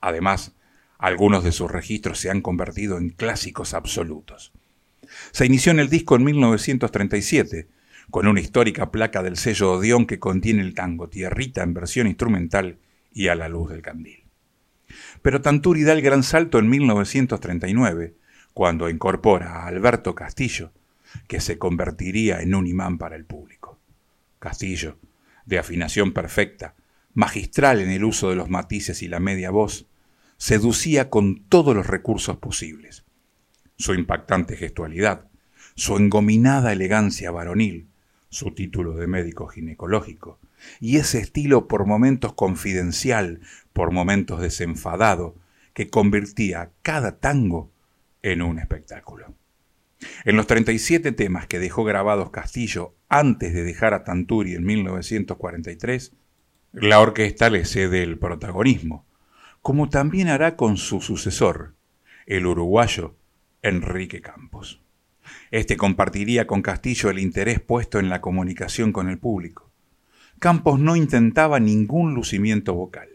Además, 0.00 0.54
algunos 1.00 1.42
de 1.42 1.52
sus 1.52 1.70
registros 1.70 2.18
se 2.18 2.30
han 2.30 2.42
convertido 2.42 2.98
en 2.98 3.08
clásicos 3.08 3.72
absolutos. 3.72 4.52
Se 5.32 5.46
inició 5.46 5.72
en 5.72 5.80
el 5.80 5.88
disco 5.88 6.14
en 6.14 6.24
1937, 6.24 7.68
con 8.10 8.26
una 8.26 8.40
histórica 8.40 8.90
placa 8.90 9.22
del 9.22 9.36
sello 9.36 9.72
Odeón 9.72 10.06
que 10.06 10.18
contiene 10.18 10.60
el 10.62 10.74
tango 10.74 11.08
Tierrita 11.08 11.62
en 11.62 11.72
versión 11.72 12.06
instrumental 12.06 12.78
y 13.12 13.28
a 13.28 13.34
la 13.34 13.48
luz 13.48 13.70
del 13.70 13.80
candil. 13.80 14.24
Pero 15.22 15.40
Tanturi 15.40 15.84
da 15.84 15.92
el 15.92 16.02
gran 16.02 16.22
salto 16.22 16.58
en 16.58 16.68
1939, 16.68 18.14
cuando 18.52 18.90
incorpora 18.90 19.62
a 19.62 19.66
Alberto 19.68 20.14
Castillo, 20.14 20.72
que 21.28 21.40
se 21.40 21.58
convertiría 21.58 22.40
en 22.40 22.54
un 22.54 22.66
imán 22.66 22.98
para 22.98 23.16
el 23.16 23.24
público. 23.24 23.78
Castillo, 24.38 24.98
de 25.46 25.58
afinación 25.58 26.12
perfecta, 26.12 26.74
magistral 27.14 27.80
en 27.80 27.90
el 27.90 28.04
uso 28.04 28.30
de 28.30 28.36
los 28.36 28.50
matices 28.50 29.02
y 29.02 29.08
la 29.08 29.20
media 29.20 29.50
voz, 29.50 29.86
seducía 30.40 31.10
con 31.10 31.44
todos 31.50 31.76
los 31.76 31.86
recursos 31.86 32.38
posibles. 32.38 33.04
Su 33.76 33.92
impactante 33.92 34.56
gestualidad, 34.56 35.28
su 35.74 35.98
engominada 35.98 36.72
elegancia 36.72 37.30
varonil, 37.30 37.88
su 38.30 38.54
título 38.54 38.94
de 38.94 39.06
médico 39.06 39.48
ginecológico, 39.48 40.38
y 40.80 40.96
ese 40.96 41.18
estilo 41.18 41.68
por 41.68 41.84
momentos 41.84 42.32
confidencial, 42.32 43.40
por 43.74 43.92
momentos 43.92 44.40
desenfadado, 44.40 45.36
que 45.74 45.90
convertía 45.90 46.70
cada 46.80 47.18
tango 47.18 47.70
en 48.22 48.40
un 48.40 48.58
espectáculo. 48.58 49.34
En 50.24 50.38
los 50.38 50.46
37 50.46 51.12
temas 51.12 51.46
que 51.48 51.58
dejó 51.58 51.84
grabados 51.84 52.30
Castillo 52.30 52.94
antes 53.10 53.52
de 53.52 53.62
dejar 53.62 53.92
a 53.92 54.04
Tanturi 54.04 54.54
en 54.54 54.64
1943, 54.64 56.14
la 56.72 56.98
orquesta 56.98 57.50
le 57.50 57.66
cede 57.66 58.02
el 58.02 58.18
protagonismo, 58.18 59.04
como 59.62 59.88
también 59.88 60.28
hará 60.28 60.56
con 60.56 60.76
su 60.76 61.00
sucesor, 61.00 61.74
el 62.26 62.46
uruguayo 62.46 63.16
Enrique 63.62 64.20
Campos. 64.20 64.80
Este 65.50 65.76
compartiría 65.76 66.46
con 66.46 66.62
Castillo 66.62 67.10
el 67.10 67.18
interés 67.18 67.60
puesto 67.60 67.98
en 67.98 68.08
la 68.08 68.20
comunicación 68.20 68.92
con 68.92 69.08
el 69.08 69.18
público. 69.18 69.70
Campos 70.38 70.80
no 70.80 70.96
intentaba 70.96 71.60
ningún 71.60 72.14
lucimiento 72.14 72.74
vocal. 72.74 73.08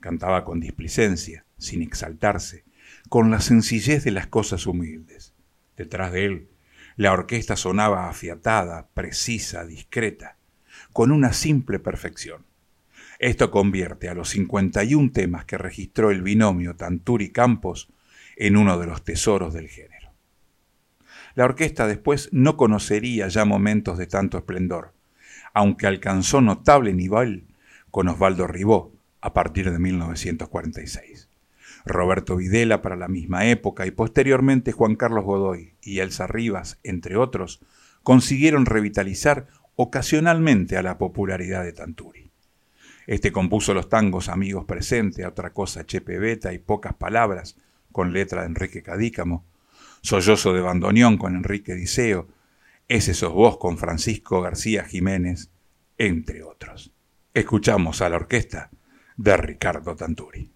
Cantaba 0.00 0.44
con 0.44 0.58
displicencia, 0.58 1.44
sin 1.58 1.82
exaltarse, 1.82 2.64
con 3.08 3.30
la 3.30 3.40
sencillez 3.40 4.02
de 4.02 4.10
las 4.10 4.26
cosas 4.26 4.66
humildes. 4.66 5.34
Detrás 5.76 6.12
de 6.12 6.24
él, 6.24 6.48
la 6.96 7.12
orquesta 7.12 7.56
sonaba 7.56 8.08
afiatada, 8.08 8.88
precisa, 8.92 9.64
discreta, 9.64 10.36
con 10.92 11.12
una 11.12 11.32
simple 11.32 11.78
perfección. 11.78 12.49
Esto 13.20 13.50
convierte 13.50 14.08
a 14.08 14.14
los 14.14 14.30
51 14.30 15.12
temas 15.12 15.44
que 15.44 15.58
registró 15.58 16.10
el 16.10 16.22
binomio 16.22 16.74
Tanturi 16.74 17.30
Campos 17.32 17.92
en 18.34 18.56
uno 18.56 18.78
de 18.78 18.86
los 18.86 19.04
tesoros 19.04 19.52
del 19.52 19.68
género. 19.68 20.14
La 21.34 21.44
orquesta 21.44 21.86
después 21.86 22.30
no 22.32 22.56
conocería 22.56 23.28
ya 23.28 23.44
momentos 23.44 23.98
de 23.98 24.06
tanto 24.06 24.38
esplendor, 24.38 24.94
aunque 25.52 25.86
alcanzó 25.86 26.40
notable 26.40 26.94
nivel 26.94 27.44
con 27.90 28.08
Osvaldo 28.08 28.46
Ribó 28.46 28.94
a 29.20 29.34
partir 29.34 29.70
de 29.70 29.78
1946. 29.78 31.28
Roberto 31.84 32.36
Videla 32.36 32.80
para 32.80 32.96
la 32.96 33.08
misma 33.08 33.44
época 33.44 33.84
y 33.84 33.90
posteriormente 33.90 34.72
Juan 34.72 34.96
Carlos 34.96 35.26
Godoy 35.26 35.74
y 35.82 35.98
Elsa 35.98 36.26
Rivas, 36.26 36.78
entre 36.84 37.18
otros, 37.18 37.60
consiguieron 38.02 38.64
revitalizar 38.64 39.46
ocasionalmente 39.76 40.78
a 40.78 40.82
la 40.82 40.96
popularidad 40.96 41.64
de 41.64 41.74
Tanturi. 41.74 42.29
Este 43.06 43.32
compuso 43.32 43.74
los 43.74 43.88
tangos 43.88 44.28
Amigos 44.28 44.64
Presente, 44.64 45.26
Otra 45.26 45.52
Cosa 45.52 45.84
Chepe 45.84 46.18
Beta 46.18 46.52
y 46.52 46.58
Pocas 46.58 46.94
Palabras, 46.94 47.56
con 47.92 48.12
letra 48.12 48.42
de 48.42 48.48
Enrique 48.48 48.82
Cadícamo, 48.82 49.44
Sollozo 50.02 50.52
de 50.52 50.60
Bandoneón 50.60 51.18
con 51.18 51.36
Enrique 51.36 51.74
Diceo, 51.74 52.28
ese 52.88 53.14
sos 53.14 53.32
vos 53.32 53.58
con 53.58 53.78
Francisco 53.78 54.40
García 54.40 54.84
Jiménez, 54.84 55.50
entre 55.98 56.42
otros. 56.42 56.92
Escuchamos 57.34 58.00
a 58.00 58.08
la 58.08 58.16
orquesta 58.16 58.70
de 59.16 59.36
Ricardo 59.36 59.94
Tanturi. 59.94 60.50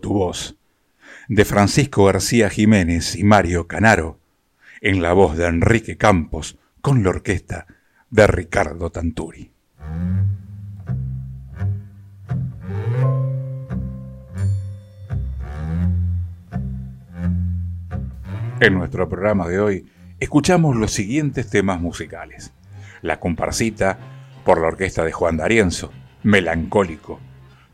Tu 0.00 0.12
voz, 0.12 0.56
de 1.28 1.44
Francisco 1.44 2.04
García 2.04 2.50
Jiménez 2.50 3.16
y 3.16 3.24
Mario 3.24 3.66
Canaro, 3.66 4.18
en 4.80 5.02
la 5.02 5.12
voz 5.12 5.36
de 5.36 5.46
Enrique 5.46 5.96
Campos, 5.96 6.58
con 6.80 7.02
la 7.02 7.10
orquesta 7.10 7.66
de 8.10 8.26
Ricardo 8.26 8.90
Tanturi. 8.90 9.52
En 18.60 18.74
nuestro 18.74 19.08
programa 19.08 19.46
de 19.46 19.60
hoy 19.60 19.86
escuchamos 20.18 20.74
los 20.74 20.92
siguientes 20.92 21.48
temas 21.48 21.80
musicales. 21.80 22.52
La 23.02 23.20
comparsita 23.20 23.98
por 24.44 24.60
la 24.60 24.68
orquesta 24.68 25.04
de 25.04 25.12
Juan 25.12 25.36
D'Arienzo, 25.36 25.92
Melancólico 26.24 27.20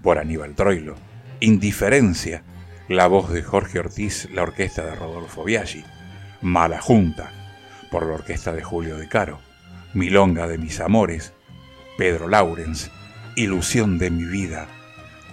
por 0.02 0.18
Aníbal 0.18 0.54
Troilo, 0.54 0.96
Indiferencia, 1.45 2.42
la 2.88 3.07
voz 3.07 3.30
de 3.30 3.42
Jorge 3.42 3.78
Ortiz, 3.78 4.30
la 4.32 4.45
orquesta 4.45 4.82
de 4.82 4.95
Rodolfo 4.95 5.45
Biaggi, 5.45 5.84
Mala 6.40 6.80
Junta 6.80 7.32
por 7.90 8.07
la 8.07 8.14
orquesta 8.14 8.55
de 8.55 8.62
Julio 8.62 8.97
De 8.97 9.09
Caro, 9.09 9.40
Milonga 9.92 10.49
de 10.49 10.57
mis 10.57 10.80
amores, 10.80 11.34
Pedro 11.99 12.28
Laurens, 12.28 12.90
Ilusión 13.36 13.99
de 13.99 14.11
mi 14.11 14.24
vida, 14.24 14.68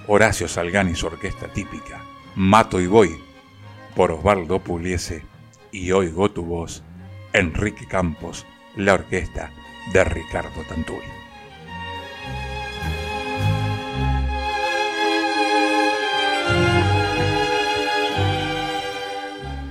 Horacio 0.05 0.49
Salgani 0.49 0.95
su 0.95 1.07
orquesta 1.07 1.47
típica, 1.47 2.03
Mato 2.35 2.81
y 2.81 2.87
Voy 2.87 3.17
por 3.95 4.11
Osvaldo 4.11 4.59
Pugliese. 4.59 5.23
Y 5.71 5.93
oigo 5.93 6.29
tu 6.29 6.43
voz, 6.43 6.83
Enrique 7.31 7.87
Campos, 7.87 8.45
la 8.75 8.95
orquesta 8.95 9.49
de 9.93 10.03
Ricardo 10.03 10.61
Tanturi. 10.67 11.20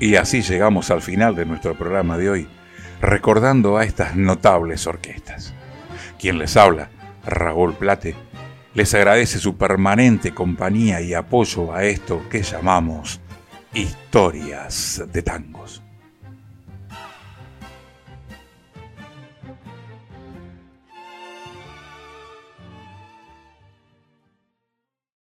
Y 0.01 0.17
así 0.17 0.41
llegamos 0.41 0.91
al 0.91 1.03
final 1.03 1.37
de 1.37 1.45
nuestro 1.45 1.77
programa 1.77 2.17
de 2.17 2.31
hoy, 2.31 2.49
recordando 3.03 3.77
a 3.77 3.85
estas 3.85 4.17
notables 4.17 4.87
orquestas. 4.87 5.53
Quien 6.19 6.39
les 6.39 6.57
habla, 6.57 6.89
Raúl 7.27 7.75
Plate, 7.75 8.17
les 8.73 8.95
agradece 8.95 9.39
su 9.39 9.59
permanente 9.59 10.33
compañía 10.33 11.03
y 11.03 11.13
apoyo 11.13 11.75
a 11.75 11.85
esto 11.85 12.23
que 12.31 12.43
llamamos 12.43 13.21
historias 13.75 15.05
de 15.13 15.23
tangos. 15.23 15.83